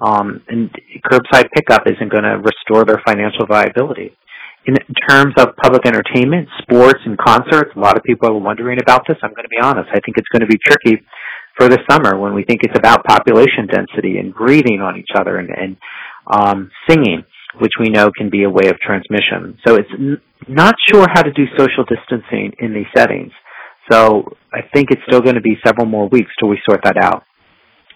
Um, 0.00 0.42
and 0.48 0.70
curbside 1.06 1.46
pickup 1.54 1.82
isn't 1.86 2.10
going 2.10 2.24
to 2.24 2.42
restore 2.42 2.84
their 2.84 3.00
financial 3.06 3.46
viability. 3.46 4.16
In 4.66 4.74
terms 5.08 5.34
of 5.38 5.54
public 5.62 5.86
entertainment, 5.86 6.48
sports, 6.62 6.98
and 7.06 7.16
concerts, 7.16 7.70
a 7.76 7.78
lot 7.78 7.96
of 7.96 8.02
people 8.02 8.28
are 8.28 8.34
wondering 8.34 8.78
about 8.82 9.02
this. 9.06 9.16
I'm 9.22 9.30
going 9.30 9.46
to 9.46 9.48
be 9.48 9.62
honest. 9.62 9.88
I 9.94 10.00
think 10.00 10.18
it's 10.18 10.26
going 10.32 10.42
to 10.42 10.50
be 10.50 10.58
tricky 10.58 11.06
for 11.56 11.68
the 11.68 11.78
summer 11.90 12.18
when 12.18 12.34
we 12.34 12.44
think 12.44 12.60
it's 12.62 12.78
about 12.78 13.04
population 13.04 13.66
density 13.70 14.18
and 14.18 14.34
breathing 14.34 14.80
on 14.80 14.98
each 14.98 15.10
other 15.16 15.38
and, 15.38 15.48
and 15.50 15.76
um, 16.26 16.70
singing, 16.88 17.24
which 17.60 17.72
we 17.80 17.88
know 17.88 18.10
can 18.16 18.30
be 18.30 18.44
a 18.44 18.50
way 18.50 18.68
of 18.68 18.76
transmission. 18.78 19.58
So 19.66 19.76
it's 19.76 19.88
n- 19.92 20.20
not 20.48 20.74
sure 20.90 21.06
how 21.12 21.22
to 21.22 21.32
do 21.32 21.44
social 21.56 21.84
distancing 21.88 22.52
in 22.60 22.74
these 22.74 22.86
settings. 22.94 23.32
So 23.90 24.36
I 24.52 24.60
think 24.74 24.90
it's 24.90 25.02
still 25.06 25.20
going 25.20 25.36
to 25.36 25.40
be 25.40 25.56
several 25.64 25.86
more 25.86 26.08
weeks 26.08 26.30
till 26.38 26.48
we 26.48 26.58
sort 26.68 26.80
that 26.84 26.96
out. 27.02 27.22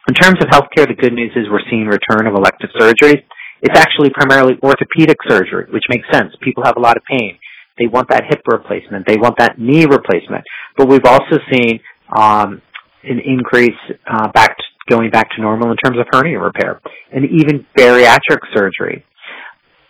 In 0.09 0.14
terms 0.14 0.38
of 0.40 0.49
healthcare, 0.49 0.88
the 0.88 0.97
good 0.99 1.12
news 1.12 1.33
is 1.37 1.45
we're 1.50 1.61
seeing 1.69 1.87
return 1.87 2.26
of 2.26 2.35
elective 2.35 2.71
surgery. 2.79 3.26
It's 3.62 3.79
actually 3.79 4.11
primarily 4.11 4.55
orthopedic 4.62 5.19
surgery, 5.29 5.67
which 5.71 5.85
makes 5.90 6.07
sense. 6.11 6.33
People 6.43 6.64
have 6.64 6.76
a 6.79 6.81
lot 6.81 6.97
of 6.97 7.02
pain. 7.05 7.38
They 7.79 7.87
want 7.87 8.09
that 8.09 8.25
hip 8.29 8.40
replacement. 8.50 9.07
They 9.07 9.17
want 9.17 9.37
that 9.38 9.59
knee 9.59 9.85
replacement. 9.85 10.45
But 10.76 10.88
we've 10.88 11.05
also 11.05 11.37
seen 11.52 11.81
um, 12.17 12.62
an 13.02 13.21
increase 13.25 13.78
uh, 14.07 14.28
back 14.33 14.57
to, 14.57 14.64
going 14.88 15.11
back 15.11 15.30
to 15.37 15.42
normal 15.42 15.71
in 15.71 15.76
terms 15.85 15.99
of 15.99 16.07
hernia 16.12 16.38
repair 16.38 16.80
and 17.12 17.25
even 17.25 17.66
bariatric 17.76 18.40
surgery. 18.54 19.04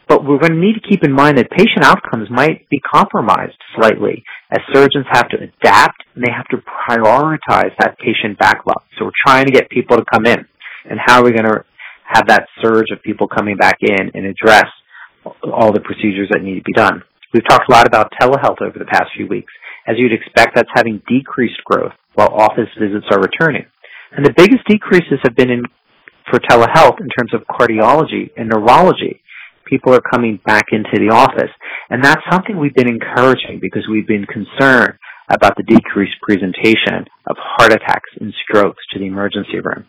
But 0.09 0.25
we're 0.25 0.38
going 0.38 0.55
to 0.55 0.59
need 0.59 0.75
to 0.75 0.88
keep 0.88 1.05
in 1.05 1.12
mind 1.12 1.38
that 1.38 1.50
patient 1.50 1.85
outcomes 1.85 2.29
might 2.31 2.69
be 2.69 2.81
compromised 2.81 3.57
slightly 3.76 4.25
as 4.50 4.59
surgeons 4.73 5.07
have 5.12 5.29
to 5.29 5.37
adapt 5.37 6.02
and 6.14 6.25
they 6.25 6.33
have 6.33 6.49
to 6.49 6.57
prioritize 6.88 7.71
that 7.79 7.97
patient 7.99 8.37
backlog. 8.38 8.83
So 8.99 9.05
we're 9.05 9.23
trying 9.25 9.47
to 9.47 9.52
get 9.52 9.71
people 9.71 9.97
to 9.97 10.05
come 10.12 10.26
in. 10.26 10.45
And 10.88 10.99
how 11.05 11.21
are 11.21 11.25
we 11.25 11.31
going 11.31 11.45
to 11.45 11.64
have 12.05 12.26
that 12.26 12.49
surge 12.61 12.87
of 12.90 13.00
people 13.02 13.29
coming 13.29 13.57
back 13.57 13.79
in 13.81 14.11
and 14.14 14.26
address 14.26 14.67
all 15.45 15.73
the 15.73 15.81
procedures 15.81 16.29
that 16.33 16.43
need 16.43 16.57
to 16.57 16.64
be 16.64 16.73
done? 16.73 17.02
We've 17.33 17.47
talked 17.49 17.71
a 17.71 17.73
lot 17.73 17.87
about 17.87 18.13
telehealth 18.21 18.61
over 18.61 18.79
the 18.79 18.91
past 18.91 19.11
few 19.17 19.27
weeks. 19.27 19.53
As 19.87 19.97
you'd 19.99 20.13
expect, 20.13 20.57
that's 20.57 20.71
having 20.75 21.01
decreased 21.09 21.63
growth 21.65 21.93
while 22.15 22.29
office 22.29 22.69
visits 22.79 23.07
are 23.11 23.21
returning. 23.21 23.67
And 24.11 24.27
the 24.27 24.35
biggest 24.37 24.67
decreases 24.69 25.21
have 25.23 25.37
been 25.37 25.51
in 25.51 25.63
for 26.29 26.41
telehealth 26.41 27.01
in 27.01 27.09
terms 27.09 27.33
of 27.33 27.47
cardiology 27.47 28.31
and 28.37 28.49
neurology. 28.49 29.21
People 29.65 29.95
are 29.95 30.01
coming 30.01 30.41
back 30.45 30.67
into 30.73 30.99
the 30.99 31.15
office. 31.15 31.51
And 31.89 32.05
that's 32.05 32.21
something 32.31 32.59
we've 32.59 32.75
been 32.75 32.89
encouraging 32.91 33.61
because 33.61 33.87
we've 33.89 34.07
been 34.07 34.27
concerned 34.27 34.99
about 35.31 35.55
the 35.57 35.63
decreased 35.63 36.19
presentation 36.23 37.07
of 37.27 37.37
heart 37.39 37.73
attacks 37.73 38.11
and 38.21 38.35
strokes 38.43 38.83
to 38.93 38.99
the 38.99 39.07
emergency 39.07 39.61
room. 39.63 39.87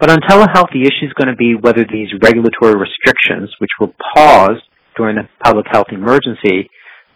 But 0.00 0.10
on 0.10 0.20
telehealth, 0.20 0.72
the 0.72 0.88
issue 0.88 1.04
is 1.04 1.12
going 1.12 1.28
to 1.28 1.36
be 1.36 1.54
whether 1.54 1.84
these 1.84 2.08
regulatory 2.22 2.74
restrictions, 2.76 3.52
which 3.58 3.70
were 3.78 3.92
paused 4.14 4.64
during 4.96 5.16
the 5.16 5.28
public 5.42 5.66
health 5.70 5.88
emergency, 5.92 6.70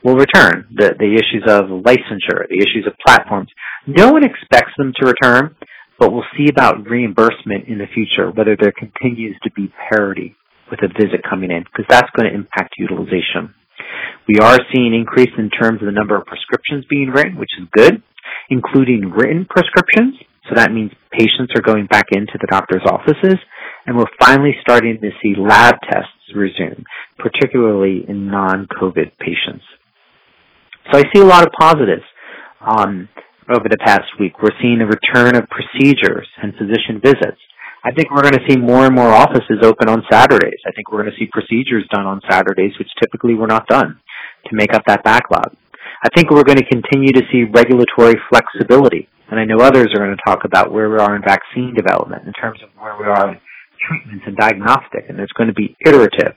will 0.05 0.17
return. 0.17 0.67
The, 0.75 0.95
the 0.99 1.13
issues 1.15 1.45
of 1.47 1.69
licensure, 1.85 2.49
the 2.49 2.61
issues 2.61 2.87
of 2.87 2.95
platforms. 3.05 3.49
No 3.87 4.13
one 4.13 4.25
expects 4.25 4.73
them 4.79 4.93
to 5.01 5.13
return, 5.13 5.57
but 5.99 6.13
we'll 6.13 6.29
see 6.37 6.49
about 6.49 6.89
reimbursement 6.89 7.69
in 7.69 7.79
the 7.79 7.89
future, 7.93 8.31
whether 8.31 8.57
there 8.59 8.73
continues 8.73 9.37
to 9.45 9.51
be 9.53 9.73
parity 9.91 10.37
with 10.71 10.81
a 10.83 10.89
visit 10.89 11.21
coming 11.29 11.51
in, 11.51 11.65
because 11.65 11.85
that's 11.89 12.09
going 12.17 12.31
to 12.31 12.35
impact 12.35 12.75
utilization. 12.79 13.53
We 14.29 14.39
are 14.39 14.59
seeing 14.73 14.95
increase 14.95 15.35
in 15.37 15.51
terms 15.51 15.83
of 15.83 15.87
the 15.87 15.97
number 15.97 16.17
of 16.17 16.25
prescriptions 16.25 16.85
being 16.89 17.11
written, 17.11 17.37
which 17.37 17.51
is 17.59 17.69
good, 17.73 18.03
including 18.49 19.11
written 19.11 19.47
prescriptions. 19.49 20.15
So 20.49 20.55
that 20.55 20.73
means 20.73 20.93
patients 21.13 21.53
are 21.57 21.63
going 21.63 21.87
back 21.87 22.07
into 22.13 22.39
the 22.41 22.49
doctor's 22.51 22.83
offices, 22.89 23.39
and 23.87 23.97
we're 23.97 24.11
finally 24.21 24.55
starting 24.63 24.99
to 25.03 25.11
see 25.23 25.35
lab 25.37 25.75
tests 25.91 26.33
resume, 26.35 26.85
particularly 27.23 28.05
in 28.09 28.27
non-COVID 28.29 29.13
patients. 29.19 29.65
So 30.91 30.99
I 30.99 31.05
see 31.15 31.21
a 31.21 31.27
lot 31.27 31.47
of 31.47 31.53
positives 31.59 32.03
um, 32.61 33.09
over 33.49 33.69
the 33.69 33.79
past 33.85 34.09
week. 34.19 34.43
We're 34.43 34.57
seeing 34.61 34.81
a 34.81 34.87
return 34.87 35.37
of 35.37 35.45
procedures 35.49 36.27
and 36.43 36.53
physician 36.55 37.01
visits. 37.03 37.39
I 37.85 37.93
think 37.93 38.11
we're 38.11 38.23
going 38.23 38.37
to 38.37 38.45
see 38.49 38.57
more 38.57 38.85
and 38.85 38.95
more 38.95 39.09
offices 39.09 39.65
open 39.65 39.89
on 39.89 40.03
Saturdays. 40.11 40.61
I 40.67 40.73
think 40.73 40.93
we're 40.93 41.03
going 41.03 41.13
to 41.13 41.19
see 41.19 41.29
procedures 41.33 41.89
done 41.91 42.05
on 42.05 42.21
Saturdays, 42.29 42.73
which 42.79 42.89
typically 43.01 43.35
were 43.35 43.47
not 43.47 43.67
done 43.69 44.01
to 44.47 44.51
make 44.53 44.75
up 44.75 44.83
that 44.87 45.03
backlog. 45.03 45.57
I 46.05 46.09
think 46.15 46.31
we're 46.31 46.45
going 46.45 46.61
to 46.61 46.69
continue 46.69 47.13
to 47.13 47.23
see 47.33 47.45
regulatory 47.45 48.21
flexibility. 48.29 49.09
And 49.31 49.39
I 49.39 49.45
know 49.45 49.63
others 49.63 49.89
are 49.95 50.05
going 50.05 50.17
to 50.17 50.23
talk 50.27 50.45
about 50.45 50.73
where 50.73 50.91
we 50.91 50.99
are 50.99 51.15
in 51.17 51.23
vaccine 51.23 51.73
development 51.75 52.27
in 52.27 52.33
terms 52.35 52.61
of 52.63 52.69
where 52.79 52.97
we 52.99 53.07
are 53.07 53.33
in 53.33 53.41
treatments 53.89 54.25
and 54.27 54.37
diagnostic, 54.37 55.09
and 55.09 55.21
it's 55.21 55.33
going 55.33 55.49
to 55.49 55.55
be 55.55 55.77
iterative. 55.87 56.37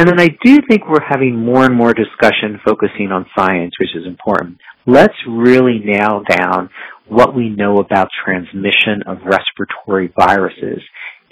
And 0.00 0.08
then 0.08 0.18
I 0.18 0.28
do 0.42 0.56
think 0.66 0.88
we're 0.88 1.04
having 1.06 1.36
more 1.36 1.66
and 1.66 1.76
more 1.76 1.92
discussion 1.92 2.58
focusing 2.64 3.12
on 3.12 3.26
science, 3.36 3.72
which 3.78 3.94
is 3.94 4.06
important. 4.06 4.56
Let's 4.86 5.12
really 5.28 5.78
nail 5.84 6.22
down 6.26 6.70
what 7.06 7.36
we 7.36 7.50
know 7.50 7.80
about 7.80 8.08
transmission 8.24 9.02
of 9.06 9.18
respiratory 9.26 10.10
viruses 10.18 10.80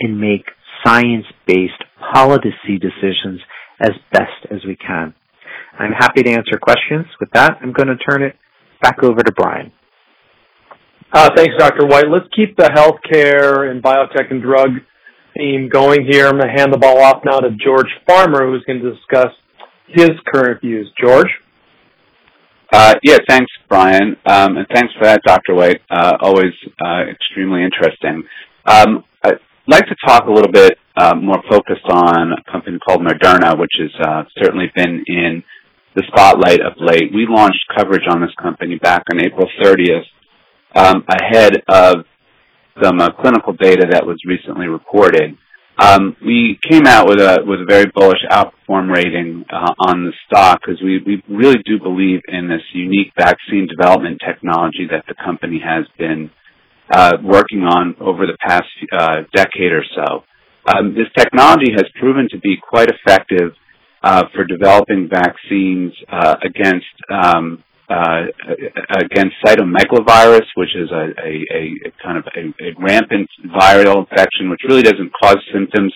and 0.00 0.20
make 0.20 0.44
science-based 0.84 1.82
policy 2.12 2.78
decisions 2.78 3.40
as 3.80 3.92
best 4.12 4.36
as 4.50 4.58
we 4.66 4.76
can. 4.76 5.14
I'm 5.78 5.92
happy 5.92 6.22
to 6.24 6.30
answer 6.30 6.58
questions. 6.60 7.06
With 7.20 7.30
that, 7.32 7.56
I'm 7.62 7.72
going 7.72 7.88
to 7.88 7.96
turn 7.96 8.22
it 8.22 8.36
back 8.82 9.02
over 9.02 9.22
to 9.22 9.32
Brian. 9.32 9.72
Uh, 11.10 11.30
thanks, 11.34 11.54
Dr. 11.58 11.86
Whyte. 11.86 12.10
Let's 12.12 12.28
keep 12.36 12.54
the 12.58 12.64
healthcare 12.64 13.70
and 13.70 13.82
biotech 13.82 14.30
and 14.30 14.42
drug 14.42 14.68
theme 15.36 15.68
going 15.68 16.06
here. 16.08 16.26
I'm 16.26 16.38
going 16.38 16.48
to 16.48 16.58
hand 16.58 16.72
the 16.72 16.78
ball 16.78 17.00
off 17.00 17.22
now 17.24 17.38
to 17.38 17.50
George 17.50 17.88
Farmer, 18.06 18.46
who's 18.46 18.64
going 18.64 18.80
to 18.80 18.94
discuss 18.94 19.32
his 19.88 20.10
current 20.32 20.60
views. 20.60 20.90
George? 21.00 21.28
Uh, 22.70 22.94
yeah, 23.02 23.16
thanks, 23.26 23.50
Brian, 23.68 24.16
um, 24.26 24.58
and 24.58 24.66
thanks 24.74 24.92
for 24.98 25.04
that, 25.04 25.22
Dr. 25.24 25.54
Whyte. 25.54 25.80
Uh, 25.90 26.18
always 26.20 26.52
uh, 26.84 27.02
extremely 27.10 27.64
interesting. 27.64 28.24
Um, 28.66 29.04
I'd 29.22 29.40
like 29.66 29.86
to 29.86 29.96
talk 30.06 30.26
a 30.26 30.30
little 30.30 30.52
bit 30.52 30.76
uh, 30.94 31.14
more 31.14 31.42
focused 31.48 31.86
on 31.90 32.32
a 32.32 32.52
company 32.52 32.78
called 32.78 33.00
Moderna, 33.00 33.58
which 33.58 33.72
has 33.78 34.06
uh, 34.06 34.24
certainly 34.36 34.66
been 34.76 35.02
in 35.06 35.42
the 35.94 36.02
spotlight 36.08 36.60
of 36.60 36.74
late. 36.76 37.10
We 37.14 37.26
launched 37.26 37.64
coverage 37.76 38.04
on 38.08 38.20
this 38.20 38.34
company 38.40 38.76
back 38.76 39.04
on 39.12 39.20
April 39.20 39.48
30th, 39.62 40.04
um, 40.74 41.04
ahead 41.08 41.54
of 41.68 42.04
some 42.82 43.00
uh, 43.00 43.10
clinical 43.20 43.52
data 43.52 43.86
that 43.90 44.06
was 44.06 44.16
recently 44.26 44.66
reported. 44.66 45.36
Um, 45.80 46.16
we 46.24 46.58
came 46.68 46.86
out 46.86 47.08
with 47.08 47.20
a 47.20 47.38
with 47.46 47.60
a 47.60 47.64
very 47.64 47.86
bullish 47.94 48.24
outperform 48.30 48.92
rating 48.92 49.44
uh, 49.52 49.72
on 49.86 50.06
the 50.06 50.12
stock 50.26 50.58
because 50.60 50.82
we, 50.82 50.98
we 51.06 51.22
really 51.28 51.62
do 51.64 51.78
believe 51.78 52.20
in 52.26 52.48
this 52.48 52.62
unique 52.74 53.12
vaccine 53.16 53.68
development 53.68 54.18
technology 54.26 54.88
that 54.90 55.04
the 55.06 55.14
company 55.24 55.60
has 55.64 55.84
been 55.96 56.30
uh, 56.90 57.18
working 57.22 57.62
on 57.62 57.94
over 58.00 58.26
the 58.26 58.36
past 58.44 58.66
uh, 58.92 59.18
decade 59.32 59.72
or 59.72 59.84
so. 59.94 60.24
Um, 60.66 60.94
this 60.94 61.06
technology 61.16 61.70
has 61.72 61.84
proven 62.00 62.28
to 62.32 62.38
be 62.40 62.56
quite 62.56 62.88
effective 62.90 63.52
uh, 64.02 64.24
for 64.34 64.44
developing 64.44 65.08
vaccines 65.08 65.92
uh, 66.10 66.36
against 66.44 66.86
um, 67.10 67.62
uh, 67.90 68.22
against 69.00 69.34
cytomegalovirus, 69.44 70.44
which 70.56 70.74
is 70.76 70.90
a, 70.90 71.08
a, 71.24 71.32
a 71.56 71.92
kind 72.02 72.18
of 72.18 72.24
a, 72.36 72.40
a, 72.62 72.74
rampant 72.78 73.28
viral 73.46 74.04
infection, 74.04 74.50
which 74.50 74.60
really 74.68 74.82
doesn't 74.82 75.10
cause 75.20 75.38
symptoms 75.52 75.92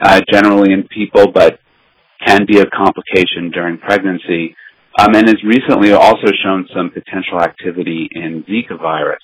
uh, 0.00 0.20
generally 0.30 0.72
in 0.72 0.86
people, 0.88 1.32
but 1.32 1.58
can 2.26 2.40
be 2.46 2.58
a 2.58 2.66
complication 2.66 3.50
during 3.52 3.78
pregnancy, 3.78 4.54
um, 5.00 5.14
and 5.14 5.26
has 5.26 5.42
recently 5.42 5.92
also 5.92 6.28
shown 6.44 6.68
some 6.74 6.90
potential 6.90 7.40
activity 7.40 8.08
in 8.12 8.44
Zika 8.44 8.78
virus. 8.78 9.22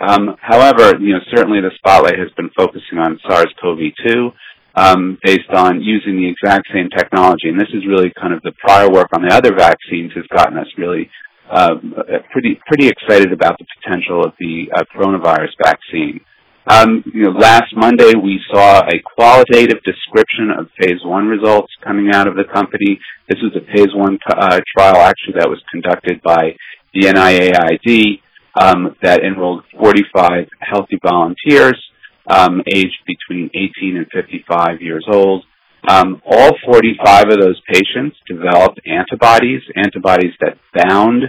Um, 0.00 0.36
however, 0.40 0.98
you 0.98 1.12
know, 1.12 1.20
certainly 1.34 1.60
the 1.60 1.70
spotlight 1.76 2.18
has 2.18 2.30
been 2.36 2.50
focusing 2.56 2.98
on 2.98 3.20
SARS-CoV-2, 3.28 4.32
um, 4.74 5.18
based 5.22 5.50
on 5.50 5.82
using 5.82 6.16
the 6.16 6.28
exact 6.28 6.68
same 6.72 6.88
technology. 6.96 7.48
And 7.48 7.60
this 7.60 7.68
is 7.74 7.86
really 7.86 8.12
kind 8.18 8.32
of 8.32 8.40
the 8.42 8.52
prior 8.58 8.90
work 8.90 9.08
on 9.12 9.22
the 9.22 9.34
other 9.34 9.54
vaccines 9.54 10.12
has 10.14 10.24
gotten 10.34 10.56
us 10.56 10.66
really 10.78 11.10
um, 11.50 11.94
pretty 12.32 12.60
pretty 12.66 12.88
excited 12.88 13.32
about 13.32 13.56
the 13.58 13.66
potential 13.82 14.24
of 14.24 14.32
the 14.38 14.66
uh, 14.74 14.84
coronavirus 14.94 15.50
vaccine. 15.62 16.20
Um, 16.66 17.02
you 17.12 17.24
know, 17.24 17.30
last 17.30 17.74
Monday 17.74 18.12
we 18.14 18.38
saw 18.52 18.80
a 18.80 19.00
qualitative 19.16 19.82
description 19.82 20.50
of 20.56 20.68
phase 20.78 21.00
one 21.04 21.26
results 21.26 21.72
coming 21.82 22.10
out 22.14 22.28
of 22.28 22.36
the 22.36 22.44
company. 22.44 23.00
This 23.28 23.38
was 23.42 23.52
a 23.56 23.66
phase 23.74 23.92
one 23.94 24.18
uh, 24.28 24.60
trial 24.76 24.96
actually 24.98 25.34
that 25.38 25.48
was 25.48 25.60
conducted 25.72 26.22
by 26.22 26.54
the 26.94 27.08
NIAID 27.08 28.20
um, 28.60 28.94
that 29.02 29.20
enrolled 29.22 29.64
45 29.78 30.46
healthy 30.60 30.98
volunteers 31.02 31.80
um, 32.28 32.62
aged 32.72 32.98
between 33.06 33.50
18 33.54 33.96
and 33.96 34.06
55 34.12 34.80
years 34.80 35.04
old. 35.10 35.44
Um, 35.88 36.20
all 36.26 36.52
45 36.66 37.24
of 37.30 37.40
those 37.40 37.60
patients 37.72 38.16
developed 38.28 38.80
antibodies, 38.86 39.62
antibodies 39.76 40.34
that 40.40 40.58
bound 40.74 41.24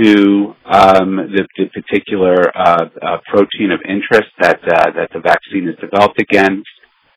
to 0.00 0.54
um, 0.64 1.16
the, 1.16 1.46
the, 1.56 1.66
particular 1.74 2.48
uh, 2.56 2.86
uh, 3.02 3.18
protein 3.28 3.70
of 3.72 3.80
interest 3.86 4.30
that 4.40 4.60
uh, 4.64 4.90
that 4.96 5.10
the 5.12 5.20
vaccine 5.20 5.68
is 5.68 5.76
developed 5.80 6.20
against. 6.20 6.68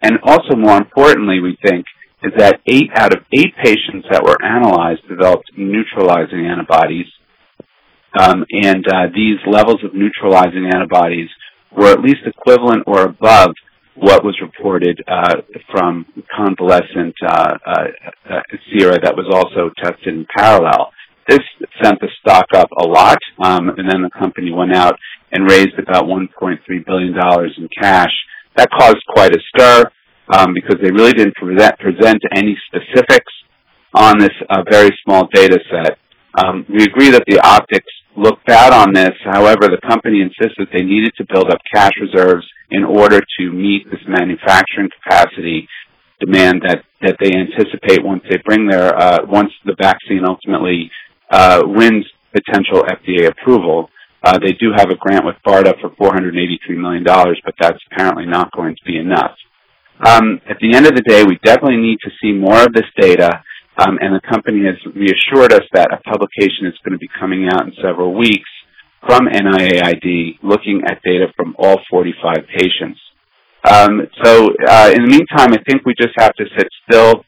And 0.02 0.20
also, 0.24 0.56
more 0.58 0.78
importantly, 0.78 1.40
we 1.40 1.58
think 1.64 1.86
is 2.24 2.34
that 2.38 2.60
eight 2.68 2.90
out 2.96 3.14
of 3.14 3.24
eight 3.34 3.54
patients 3.64 4.08
that 4.12 4.24
were 4.24 4.38
analyzed 4.44 5.08
developed 5.08 5.52
neutralizing 5.58 6.48
antibodies, 6.48 7.08
um, 8.20 8.46
and 8.52 8.86
uh, 8.88 9.08
these 9.14 9.40
levels 9.48 9.84
of 9.84 9.94
neutralizing 9.94 10.70
antibodies 10.74 11.30
were 11.72 11.92
at 11.92 12.02
least 12.02 12.26
equivalent 12.26 12.84
or 12.88 13.04
above 13.04 13.52
what 13.96 14.24
was 14.24 14.38
reported 14.42 15.02
uh, 15.08 15.36
from 15.72 16.06
convalescent 16.36 17.16
uh, 17.26 17.54
uh, 17.66 17.84
uh, 18.30 18.42
sera 18.70 19.00
that 19.00 19.16
was 19.16 19.28
also 19.32 19.72
tested 19.82 20.14
in 20.14 20.26
parallel. 20.38 20.92
This 21.28 21.40
sent 21.84 22.00
the 22.00 22.10
stock 22.20 22.46
up 22.56 22.70
a 22.80 22.88
lot, 22.88 23.18
um, 23.44 23.70
and 23.70 23.90
then 23.90 24.02
the 24.02 24.12
company 24.18 24.52
went 24.52 24.76
out 24.76 24.96
and 25.32 25.50
raised 25.50 25.78
about 25.80 26.06
$1.3 26.06 26.60
billion 26.86 27.14
in 27.58 27.70
cash. 27.82 28.12
That 28.56 28.70
caused 28.72 29.04
quite 29.10 29.36
a 29.36 29.40
stir 29.50 29.86
um, 30.34 30.54
because 30.54 30.80
they 30.82 30.92
really 30.92 31.14
didn't 31.14 31.36
present, 31.36 31.78
present 31.80 32.22
any 32.36 32.56
specifics 32.68 33.34
on 33.96 34.20
this 34.20 34.34
uh, 34.50 34.64
very 34.70 34.92
small 35.04 35.28
data 35.34 35.60
set. 35.72 35.98
Um, 36.38 36.66
we 36.70 36.84
agree 36.84 37.10
that 37.10 37.24
the 37.28 37.40
optics 37.40 37.92
look 38.18 38.40
bad 38.46 38.74
on 38.74 38.94
this. 38.94 39.14
However, 39.24 39.68
the 39.68 39.82
company 39.88 40.22
insisted 40.22 40.68
they 40.72 40.84
needed 40.84 41.14
to 41.18 41.26
build 41.32 41.50
up 41.52 41.60
cash 41.74 41.92
reserves 42.00 42.46
in 42.72 42.84
order 42.84 43.20
to 43.40 43.52
meet 43.52 43.86
this 43.90 44.02
manufacturing 44.08 44.90
capacity 45.02 45.68
demand 46.20 46.62
that, 46.66 46.84
that 47.02 47.18
they 47.22 47.32
anticipate 47.36 48.04
once 48.04 48.24
they 48.30 48.38
bring 48.46 48.68
their, 48.68 48.96
uh, 48.96 49.20
once 49.28 49.52
the 49.66 49.76
vaccine 49.80 50.24
ultimately 50.26 50.90
uh, 51.30 51.62
wins 51.66 52.06
potential 52.34 52.84
FDA 52.84 53.28
approval. 53.28 53.90
Uh, 54.24 54.40
they 54.40 54.54
do 54.54 54.72
have 54.76 54.90
a 54.90 54.96
grant 54.96 55.26
with 55.26 55.36
BARDA 55.46 55.80
for 55.80 55.90
$483 55.92 56.78
million, 56.78 57.04
but 57.04 57.54
that's 57.60 57.80
apparently 57.92 58.26
not 58.26 58.52
going 58.52 58.76
to 58.76 58.82
be 58.86 58.98
enough. 58.98 59.36
Um, 60.06 60.42
at 60.50 60.58
the 60.60 60.76
end 60.76 60.88
of 60.88 60.96
the 60.96 61.02
day, 61.02 61.24
we 61.24 61.38
definitely 61.44 61.78
need 61.78 62.00
to 62.04 62.12
see 62.22 62.34
more 62.34 62.64
of 62.64 62.74
this 62.74 62.90
data 63.00 63.44
um, 63.78 63.98
and 64.02 64.16
the 64.16 64.22
company 64.30 64.64
has 64.66 64.80
reassured 64.96 65.52
us 65.52 65.68
that 65.74 65.92
a 65.92 66.00
publication 66.10 66.64
is 66.68 66.80
going 66.84 66.94
to 66.94 66.98
be 66.98 67.10
coming 67.20 67.48
out 67.52 67.68
in 67.68 67.74
several 67.84 68.16
weeks 68.16 68.50
from 69.06 69.28
NIAID 69.28 70.40
looking 70.44 70.82
at 70.88 71.04
data 71.04 71.28
from 71.36 71.56
all 71.60 71.80
45 71.90 72.36
patients. 72.56 73.00
Um, 73.68 74.08
so 74.24 74.50
uh, 74.68 74.92
in 74.96 75.04
the 75.04 75.12
meantime, 75.12 75.54
I 75.54 75.60
think 75.68 75.86
we 75.86 75.94
just 76.00 76.14
have 76.18 76.34
to 76.36 76.46
sit 76.58 76.68
still 76.88 77.26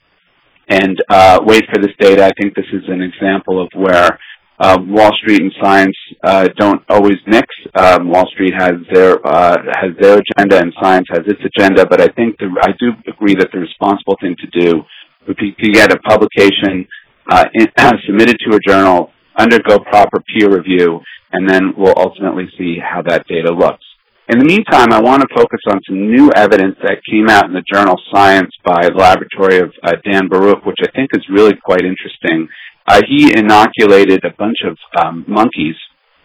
and 0.69 0.97
uh, 1.09 1.39
wait 1.43 1.63
for 1.74 1.81
this 1.81 1.93
data. 2.00 2.25
I 2.25 2.31
think 2.39 2.55
this 2.55 2.65
is 2.74 2.83
an 2.88 3.01
example 3.01 3.62
of 3.62 3.69
where 3.75 4.17
uh, 4.59 4.77
Wall 4.88 5.12
Street 5.21 5.41
and 5.41 5.51
science 5.62 5.95
uh, 6.24 6.47
don't 6.57 6.81
always 6.89 7.17
mix. 7.27 7.47
Um, 7.75 8.09
Wall 8.09 8.25
Street 8.33 8.53
has 8.57 8.74
their 8.91 9.25
uh, 9.25 9.55
has 9.75 9.91
their 10.00 10.19
agenda 10.19 10.59
and 10.59 10.74
science 10.81 11.07
has 11.12 11.21
its 11.27 11.41
agenda. 11.55 11.86
But 11.86 12.01
I 12.01 12.07
think 12.07 12.38
the, 12.39 12.50
I 12.62 12.71
do 12.79 12.91
agree 13.07 13.36
that 13.36 13.50
the 13.53 13.59
responsible 13.59 14.17
thing 14.19 14.36
to 14.39 14.59
do 14.59 14.81
would 15.27 15.38
be 15.38 15.51
to 15.51 15.71
get 15.71 15.91
a 15.91 16.00
publication 16.00 16.88
uh, 17.29 17.45
in, 17.53 17.67
submitted 18.08 18.38
to 18.49 18.56
a 18.56 18.60
journal, 18.67 19.12
undergo 19.38 19.80
proper 19.80 20.21
peer 20.34 20.49
review, 20.49 20.99
and 21.32 21.47
then 21.47 21.73
we'll 21.77 21.97
ultimately 21.97 22.47
see 22.58 22.77
how 22.82 23.01
that 23.03 23.27
data 23.27 23.51
looks. 23.51 23.84
In 24.30 24.40
the 24.40 24.46
meantime, 24.46 24.92
I 24.92 25.02
want 25.02 25.22
to 25.22 25.36
focus 25.36 25.60
on 25.70 25.80
some 25.88 26.12
new 26.12 26.30
evidence 26.36 26.76
that 26.84 27.00
came 27.10 27.30
out 27.30 27.46
in 27.46 27.54
the 27.54 27.63
journal 27.72 27.96
Science 28.12 28.52
by 28.66 28.88
the 28.88 28.96
laboratory 28.96 29.60
of 29.60 29.72
uh, 29.84 29.94
Dan 30.04 30.28
Barouch, 30.28 30.66
which 30.66 30.80
I 30.84 30.92
think 30.92 31.12
is 31.13 31.24
really 31.32 31.56
quite 31.63 31.82
interesting. 31.82 32.48
Uh, 32.88 33.02
he 33.08 33.32
inoculated 33.32 34.24
a 34.26 34.36
bunch 34.38 34.58
of 34.68 34.78
um, 35.02 35.24
monkeys 35.28 35.76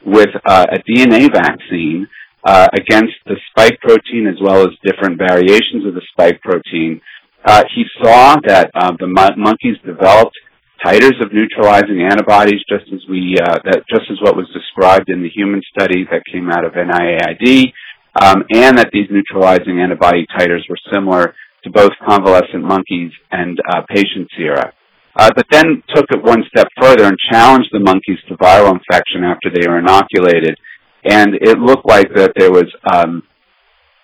with 0.05 0.31
uh, 0.45 0.67
a 0.73 0.79
DNA 0.83 1.33
vaccine 1.33 2.09
uh, 2.45 2.67
against 2.75 3.15
the 3.27 3.37
spike 3.51 3.79
protein 3.81 4.27
as 4.27 4.37
well 4.43 4.63
as 4.63 4.75
different 4.83 5.17
variations 5.17 5.87
of 5.87 5.95
the 5.95 6.03
spike 6.13 6.41
protein 6.43 7.01
uh, 7.45 7.65
he 7.75 7.85
saw 8.03 8.37
that 8.47 8.71
uh, 8.75 8.93
the 8.99 9.07
mon- 9.07 9.39
monkeys 9.39 9.77
developed 9.85 10.37
titers 10.85 11.19
of 11.23 11.33
neutralizing 11.33 12.03
antibodies, 12.03 12.63
just 12.69 12.87
as 12.93 13.01
we 13.09 13.35
that 13.39 13.83
just 13.89 14.07
as 14.11 14.19
what 14.21 14.37
was 14.37 14.47
described 14.55 15.09
in 15.09 15.23
the 15.23 15.29
human 15.29 15.61
study 15.75 16.05
that 16.11 16.23
came 16.31 16.51
out 16.51 16.65
of 16.65 16.73
NIAID, 16.73 17.73
um, 18.21 18.45
and 18.53 18.79
that 18.79 18.91
these 18.93 19.09
neutralizing 19.11 19.81
antibody 19.81 20.27
titers 20.39 20.69
were 20.69 20.79
similar 20.93 21.35
to 21.65 21.71
both 21.71 21.93
convalescent 22.07 22.63
monkeys 22.63 23.13
and 23.31 23.59
uh, 23.71 23.83
patient 23.89 24.29
sera. 24.37 24.73
Uh, 25.15 25.31
but 25.37 25.47
then 25.51 25.83
took 25.95 26.07
it 26.11 26.23
one 26.23 26.43
step 26.49 26.67
further 26.81 27.05
and 27.05 27.17
challenged 27.31 27.69
the 27.73 27.81
monkeys 27.81 28.19
to 28.29 28.35
viral 28.37 28.73
infection 28.73 29.25
after 29.25 29.51
they 29.53 29.69
were 29.69 29.79
inoculated, 29.79 30.57
and 31.05 31.35
it 31.35 31.59
looked 31.59 31.87
like 31.87 32.09
that 32.15 32.33
there 32.37 32.51
was 32.51 32.67
um, 32.93 33.23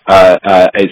uh, 0.07 0.37
uh, 0.47 0.67
a 0.77 0.85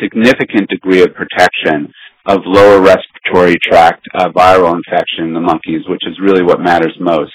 significant 0.00 0.68
degree 0.68 1.02
of 1.02 1.08
protection 1.14 1.92
of 2.26 2.40
lower 2.44 2.80
respiratory 2.80 3.56
tract 3.62 4.04
uh, 4.14 4.28
viral 4.28 4.74
infection 4.74 5.26
in 5.26 5.34
the 5.34 5.40
monkeys, 5.40 5.82
which 5.88 6.02
is 6.06 6.18
really 6.20 6.42
what 6.42 6.60
matters 6.60 6.94
most. 6.98 7.32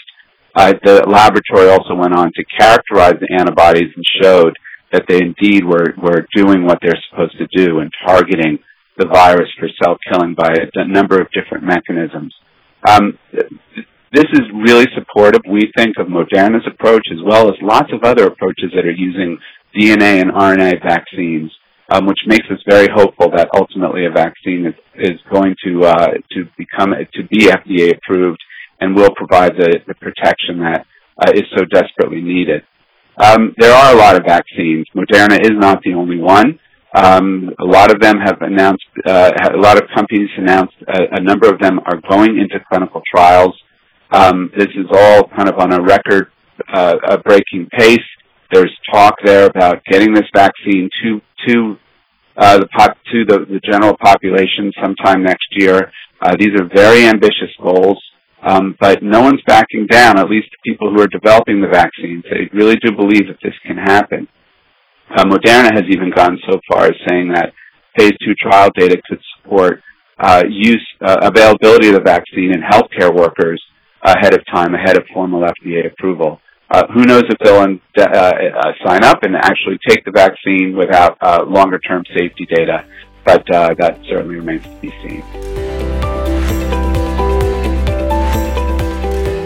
Uh, 0.55 0.73
the 0.83 1.05
laboratory 1.07 1.69
also 1.69 1.93
went 1.93 2.13
on 2.13 2.31
to 2.33 2.43
characterize 2.57 3.13
the 3.19 3.37
antibodies 3.37 3.91
and 3.95 4.03
showed 4.21 4.57
that 4.91 5.05
they 5.07 5.17
indeed 5.17 5.63
were, 5.65 5.93
were 6.01 6.27
doing 6.35 6.65
what 6.65 6.79
they're 6.81 7.01
supposed 7.09 7.37
to 7.37 7.47
do 7.55 7.79
and 7.79 7.91
targeting 8.05 8.59
the 8.97 9.07
virus 9.07 9.47
for 9.57 9.69
cell 9.81 9.97
killing 10.11 10.35
by 10.35 10.49
a, 10.75 10.87
number 10.87 11.19
of 11.21 11.27
different 11.31 11.63
mechanisms. 11.63 12.33
Um, 12.87 13.17
this 14.11 14.25
is 14.33 14.41
really 14.65 14.87
supportive, 14.95 15.41
we 15.49 15.71
think, 15.77 15.95
of 15.99 16.07
Moderna's 16.07 16.67
approach 16.67 17.07
as 17.11 17.19
well 17.23 17.47
as 17.47 17.55
lots 17.61 17.91
of 17.93 18.03
other 18.03 18.25
approaches 18.25 18.71
that 18.75 18.85
are 18.85 18.91
using 18.91 19.37
DNA 19.77 20.21
and 20.21 20.31
RNA 20.31 20.81
vaccines, 20.81 21.51
um, 21.91 22.07
which 22.07 22.19
makes 22.25 22.45
us 22.51 22.59
very 22.67 22.87
hopeful 22.93 23.29
that 23.35 23.49
ultimately 23.55 24.05
a 24.05 24.11
vaccine 24.11 24.65
is, 24.65 24.75
is 24.95 25.19
going 25.31 25.55
to 25.63 25.85
uh, 25.85 26.07
to 26.31 26.45
become 26.57 26.89
to 27.13 27.23
be 27.29 27.45
FDA 27.45 27.95
approved 27.95 28.41
and 28.81 28.95
will 28.95 29.13
provide 29.15 29.53
the, 29.57 29.79
the 29.87 29.93
protection 29.95 30.59
that 30.59 30.85
uh, 31.21 31.31
is 31.35 31.43
so 31.55 31.63
desperately 31.65 32.21
needed. 32.21 32.63
Um, 33.19 33.53
there 33.57 33.73
are 33.73 33.93
a 33.93 33.97
lot 33.97 34.15
of 34.15 34.23
vaccines. 34.25 34.85
Moderna 34.95 35.41
is 35.41 35.51
not 35.53 35.81
the 35.83 35.93
only 35.93 36.19
one. 36.19 36.57
Um, 36.95 37.51
a 37.59 37.65
lot 37.65 37.91
of 37.91 37.99
them 37.99 38.17
have 38.17 38.37
announced. 38.41 38.85
Uh, 39.05 39.31
a 39.53 39.57
lot 39.57 39.77
of 39.77 39.83
companies 39.93 40.29
announced. 40.37 40.73
A, 40.87 41.17
a, 41.17 41.21
number 41.21 41.47
of 41.47 41.59
them 41.59 41.79
are 41.85 42.01
going 42.09 42.39
into 42.39 42.63
clinical 42.67 43.01
trials. 43.13 43.53
Um, 44.11 44.49
this 44.57 44.69
is 44.69 44.87
all 44.91 45.27
kind 45.35 45.49
of 45.49 45.59
on 45.59 45.73
a 45.73 45.81
record-breaking 45.83 47.67
uh, 47.71 47.77
pace. 47.77 47.99
There's 48.51 48.75
talk 48.91 49.15
there 49.23 49.45
about 49.45 49.83
getting 49.85 50.13
this 50.13 50.25
vaccine 50.33 50.89
to 51.03 51.21
to 51.47 51.75
uh, 52.37 52.57
the 52.57 52.67
pop, 52.67 52.97
to 53.11 53.25
the, 53.25 53.45
the 53.49 53.59
general 53.69 53.95
population 54.01 54.71
sometime 54.81 55.23
next 55.23 55.47
year. 55.51 55.91
Uh, 56.21 56.35
these 56.39 56.49
are 56.59 56.67
very 56.73 57.05
ambitious 57.05 57.51
goals, 57.61 58.01
um, 58.41 58.75
but 58.79 59.03
no 59.03 59.21
one's 59.21 59.41
backing 59.45 59.87
down. 59.87 60.17
At 60.17 60.29
least 60.29 60.47
the 60.51 60.71
people 60.71 60.93
who 60.93 61.01
are 61.01 61.07
developing 61.07 61.61
the 61.61 61.67
vaccines, 61.67 62.23
they 62.23 62.49
really 62.53 62.75
do 62.77 62.95
believe 62.95 63.27
that 63.27 63.37
this 63.43 63.53
can 63.65 63.77
happen. 63.77 64.27
Uh, 65.15 65.25
Moderna 65.25 65.73
has 65.73 65.83
even 65.89 66.11
gone 66.15 66.37
so 66.47 66.59
far 66.71 66.85
as 66.85 66.93
saying 67.09 67.33
that 67.33 67.51
phase 67.97 68.13
two 68.23 68.33
trial 68.35 68.69
data 68.75 69.01
could 69.07 69.19
support 69.37 69.81
uh, 70.19 70.43
use 70.49 70.85
uh, 71.01 71.17
availability 71.21 71.87
of 71.87 71.95
the 71.95 72.01
vaccine 72.01 72.51
in 72.53 72.61
healthcare 72.61 73.13
workers 73.13 73.61
ahead 74.03 74.33
of 74.33 74.39
time, 74.53 74.73
ahead 74.73 74.97
of 74.97 75.03
formal 75.13 75.41
FDA 75.41 75.91
approval. 75.91 76.39
Uh, 76.71 76.83
who 76.93 77.03
knows 77.03 77.23
if 77.29 77.37
they'll 77.43 77.55
uh, 77.57 78.03
uh, 78.05 78.71
sign 78.85 79.03
up 79.03 79.23
and 79.23 79.35
actually 79.35 79.79
take 79.87 80.05
the 80.05 80.11
vaccine 80.11 80.75
without 80.77 81.17
uh, 81.21 81.43
longer 81.47 81.79
term 81.79 82.03
safety 82.15 82.45
data, 82.53 82.85
but 83.25 83.49
uh, 83.53 83.73
that 83.79 83.99
certainly 84.07 84.35
remains 84.35 84.63
to 84.63 84.75
be 84.81 84.89
seen. 85.01 85.68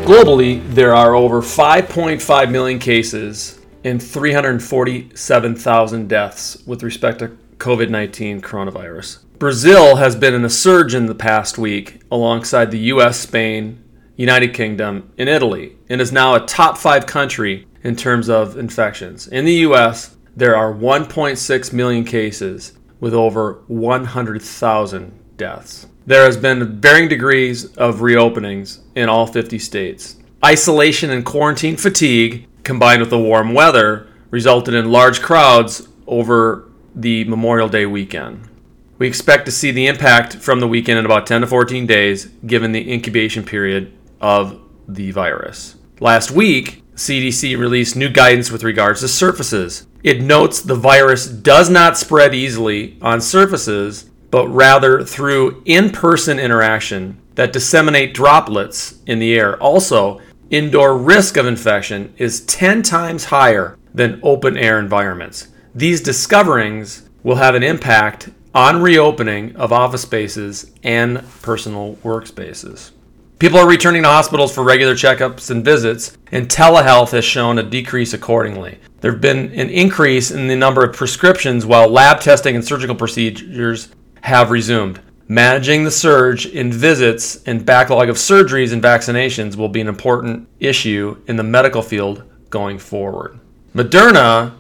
Globally, 0.04 0.62
there 0.74 0.94
are 0.94 1.16
over 1.16 1.42
5.5 1.42 2.52
million 2.52 2.78
cases 2.78 3.58
and 3.86 4.04
347,000 4.04 6.10
deaths 6.10 6.62
with 6.66 6.84
respect 6.84 7.20
to 7.20 7.38
COVID 7.58 7.90
19 7.90 8.42
coronavirus. 8.42 9.20
Brazil 9.40 9.96
has 9.96 10.18
been 10.18 10.34
in 10.34 10.44
a 10.44 10.50
surge 10.50 10.94
in 10.94 11.06
the 11.06 11.16
past 11.16 11.58
week 11.58 12.02
alongside 12.12 12.70
the 12.70 12.80
US, 12.80 13.18
Spain, 13.18 13.82
United 14.18 14.54
Kingdom, 14.54 15.10
and 15.18 15.30
Italy, 15.30 15.78
and 15.88 16.02
is 16.02 16.12
now 16.12 16.36
a 16.36 16.46
top 16.46 16.78
five 16.78 17.06
country 17.06 17.66
in 17.82 17.96
terms 17.96 18.28
of 18.28 18.58
infections. 18.58 19.30
In 19.30 19.46
the 19.46 19.64
US, 19.68 20.18
there 20.36 20.58
are 20.58 20.74
1.6 20.74 21.72
million 21.72 22.04
cases 22.04 22.74
with 23.00 23.14
over 23.14 23.64
100,000 23.68 25.38
deaths. 25.38 25.88
There 26.06 26.26
has 26.26 26.36
been 26.36 26.82
varying 26.82 27.08
degrees 27.08 27.66
of 27.78 28.00
reopenings 28.00 28.80
in 28.94 29.08
all 29.08 29.26
50 29.26 29.58
states. 29.60 30.18
Isolation 30.46 31.10
and 31.10 31.26
quarantine 31.26 31.78
fatigue 31.78 32.48
combined 32.64 33.00
with 33.00 33.10
the 33.10 33.20
warm 33.20 33.54
weather 33.54 34.08
resulted 34.30 34.74
in 34.74 34.92
large 34.92 35.22
crowds 35.22 35.88
over 36.06 36.70
the 36.94 37.24
Memorial 37.24 37.70
Day 37.70 37.86
weekend. 37.86 38.50
We 38.98 39.08
expect 39.08 39.46
to 39.46 39.52
see 39.52 39.72
the 39.72 39.88
impact 39.88 40.36
from 40.36 40.60
the 40.60 40.68
weekend 40.68 41.00
in 41.00 41.06
about 41.06 41.26
10 41.26 41.42
to 41.42 41.48
14 41.48 41.88
days, 41.88 42.26
given 42.46 42.74
the 42.74 42.92
incubation 42.92 43.44
period 43.44 43.94
of 44.20 44.60
the 44.88 45.12
virus. 45.12 45.76
Last 46.00 46.32
week, 46.32 46.84
CDC 46.96 47.58
released 47.58 47.96
new 47.96 48.10
guidance 48.10 48.52
with 48.52 48.64
regards 48.64 49.00
to 49.00 49.08
surfaces. 49.08 49.88
It 50.04 50.22
notes 50.22 50.62
the 50.62 50.76
virus 50.76 51.28
does 51.28 51.70
not 51.70 51.98
spread 51.98 52.36
easily 52.36 52.98
on 53.02 53.22
surfaces, 53.22 54.10
but 54.34 54.48
rather 54.48 55.04
through 55.04 55.62
in 55.66 55.92
person 55.92 56.40
interaction 56.40 57.16
that 57.36 57.54
disseminate 57.54 58.16
droplets 58.16 58.96
in 59.06 59.20
the 59.20 59.32
air. 59.36 59.62
Also, 59.62 60.20
indoor 60.50 60.98
risk 60.98 61.38
of 61.38 61.46
infection 61.46 62.12
is 62.18 62.44
10 62.48 62.82
times 62.82 63.26
higher 63.26 63.78
than 63.94 64.20
open 64.24 64.58
air 64.58 64.80
environments. 64.80 65.50
These 65.76 66.02
discoverings 66.02 67.08
will 67.22 67.36
have 67.36 67.54
an 67.54 67.62
impact 67.62 68.32
on 68.56 68.82
reopening 68.82 69.56
of 69.56 69.72
office 69.72 70.02
spaces 70.02 70.72
and 70.82 71.24
personal 71.44 71.98
workspaces. 71.98 72.90
People 73.38 73.60
are 73.60 73.70
returning 73.70 74.02
to 74.02 74.10
hospitals 74.10 74.52
for 74.52 74.64
regular 74.64 74.96
checkups 74.96 75.52
and 75.52 75.64
visits, 75.64 76.18
and 76.32 76.50
telehealth 76.50 77.12
has 77.12 77.24
shown 77.24 77.60
a 77.60 77.64
decrease 77.64 78.16
accordingly. 78.16 78.80
There 79.02 79.12
have 79.12 79.22
been 79.22 79.52
an 79.52 79.70
increase 79.70 80.32
in 80.32 80.48
the 80.48 80.56
number 80.56 80.84
of 80.84 80.96
prescriptions 80.96 81.68
while 81.68 81.88
lab 81.88 82.20
testing 82.20 82.56
and 82.56 82.66
surgical 82.66 82.96
procedures 82.96 83.90
have 84.24 84.52
resumed. 84.52 85.02
Managing 85.28 85.84
the 85.84 85.92
surge 85.92 86.46
in 86.46 86.72
visits 86.72 87.44
and 87.44 87.66
backlog 87.66 88.08
of 88.08 88.16
surgeries 88.16 88.72
and 88.72 88.82
vaccinations 88.82 89.58
will 89.58 89.68
be 89.68 89.82
an 89.82 89.90
important 89.90 90.48
issue 90.62 91.22
in 91.28 91.36
the 91.36 91.44
medical 91.44 91.82
field 91.82 92.24
going 92.50 92.80
forward. 92.80 93.38
Moderna, 93.76 94.54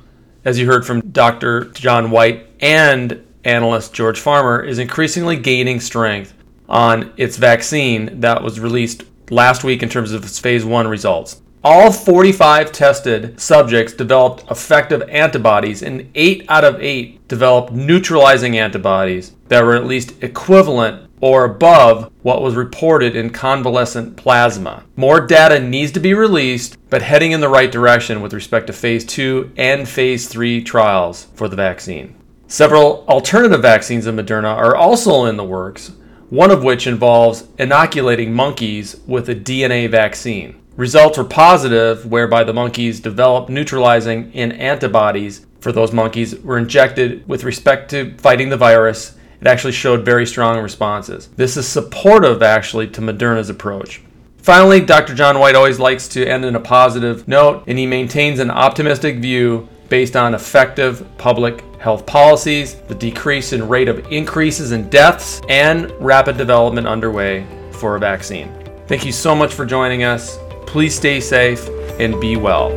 as 0.43 0.59
you 0.59 0.65
heard 0.65 0.85
from 0.85 0.99
Dr. 1.11 1.65
John 1.71 2.11
Whyte 2.11 2.45
and 2.59 3.25
analyst 3.45 3.93
George 3.93 4.19
Farmer, 4.19 4.61
is 4.61 4.79
increasingly 4.79 5.37
gaining 5.37 5.79
strength 5.79 6.33
on 6.67 7.13
its 7.15 7.37
vaccine 7.37 8.19
that 8.19 8.43
was 8.43 8.59
released 8.59 9.03
last 9.29 9.63
week 9.63 9.81
in 9.81 9.87
terms 9.87 10.11
of 10.11 10.25
its 10.25 10.39
phase 10.39 10.65
one 10.65 10.89
results. 10.89 11.41
All 11.65 11.93
45 11.93 12.73
tested 12.73 13.39
subjects 13.39 13.93
developed 13.93 14.43
effective 14.51 15.01
antibodies, 15.03 15.81
and 15.81 16.09
8 16.13 16.45
out 16.49 16.65
of 16.65 16.81
8 16.81 17.25
developed 17.29 17.71
neutralizing 17.71 18.57
antibodies 18.57 19.31
that 19.47 19.63
were 19.63 19.73
at 19.73 19.85
least 19.85 20.21
equivalent 20.21 21.09
or 21.21 21.45
above 21.45 22.11
what 22.21 22.41
was 22.41 22.55
reported 22.55 23.15
in 23.15 23.29
convalescent 23.29 24.17
plasma. 24.17 24.83
More 24.97 25.25
data 25.25 25.57
needs 25.57 25.93
to 25.93 26.01
be 26.01 26.13
released, 26.13 26.77
but 26.89 27.01
heading 27.01 27.31
in 27.31 27.39
the 27.39 27.47
right 27.47 27.71
direction 27.71 28.21
with 28.21 28.33
respect 28.33 28.67
to 28.67 28.73
phase 28.73 29.05
2 29.05 29.53
and 29.55 29.87
phase 29.87 30.27
3 30.27 30.65
trials 30.65 31.27
for 31.33 31.47
the 31.47 31.55
vaccine. 31.55 32.13
Several 32.45 33.05
alternative 33.07 33.61
vaccines 33.61 34.05
of 34.05 34.15
Moderna 34.15 34.53
are 34.53 34.75
also 34.75 35.23
in 35.23 35.37
the 35.37 35.45
works, 35.45 35.93
one 36.29 36.51
of 36.51 36.65
which 36.65 36.87
involves 36.87 37.47
inoculating 37.57 38.33
monkeys 38.33 38.97
with 39.07 39.29
a 39.29 39.35
DNA 39.35 39.89
vaccine. 39.89 40.59
Results 40.75 41.19
were 41.19 41.23
positive, 41.23 42.05
whereby 42.07 42.43
the 42.43 42.53
monkeys 42.53 42.99
developed 42.99 43.49
neutralizing 43.49 44.31
in 44.33 44.51
antibodies 44.53 45.45
for 45.59 45.71
those 45.71 45.93
monkeys 45.93 46.35
were 46.39 46.57
injected 46.57 47.27
with 47.27 47.43
respect 47.43 47.91
to 47.91 48.17
fighting 48.17 48.49
the 48.49 48.57
virus. 48.57 49.15
It 49.39 49.45
actually 49.45 49.73
showed 49.73 50.03
very 50.03 50.25
strong 50.25 50.59
responses. 50.59 51.27
This 51.35 51.57
is 51.57 51.67
supportive, 51.67 52.41
actually, 52.41 52.87
to 52.87 53.01
Moderna's 53.01 53.51
approach. 53.51 54.01
Finally, 54.37 54.81
Dr. 54.81 55.13
John 55.13 55.37
Whyte 55.37 55.55
always 55.55 55.79
likes 55.79 56.07
to 56.09 56.25
end 56.25 56.43
in 56.43 56.55
a 56.55 56.59
positive 56.59 57.27
note, 57.27 57.63
and 57.67 57.77
he 57.77 57.85
maintains 57.85 58.39
an 58.39 58.49
optimistic 58.49 59.17
view 59.17 59.69
based 59.89 60.15
on 60.15 60.33
effective 60.33 61.07
public 61.19 61.63
health 61.75 62.05
policies, 62.07 62.75
the 62.87 62.95
decrease 62.95 63.53
in 63.53 63.67
rate 63.69 63.87
of 63.87 64.11
increases 64.11 64.71
in 64.71 64.89
deaths, 64.89 65.39
and 65.49 65.91
rapid 65.99 66.35
development 66.35 66.87
underway 66.87 67.45
for 67.71 67.95
a 67.95 67.99
vaccine. 67.99 68.51
Thank 68.87 69.05
you 69.05 69.11
so 69.11 69.35
much 69.35 69.53
for 69.53 69.65
joining 69.65 70.03
us. 70.03 70.37
Please 70.65 70.95
stay 70.95 71.19
safe 71.19 71.69
and 71.99 72.19
be 72.19 72.35
well. 72.35 72.71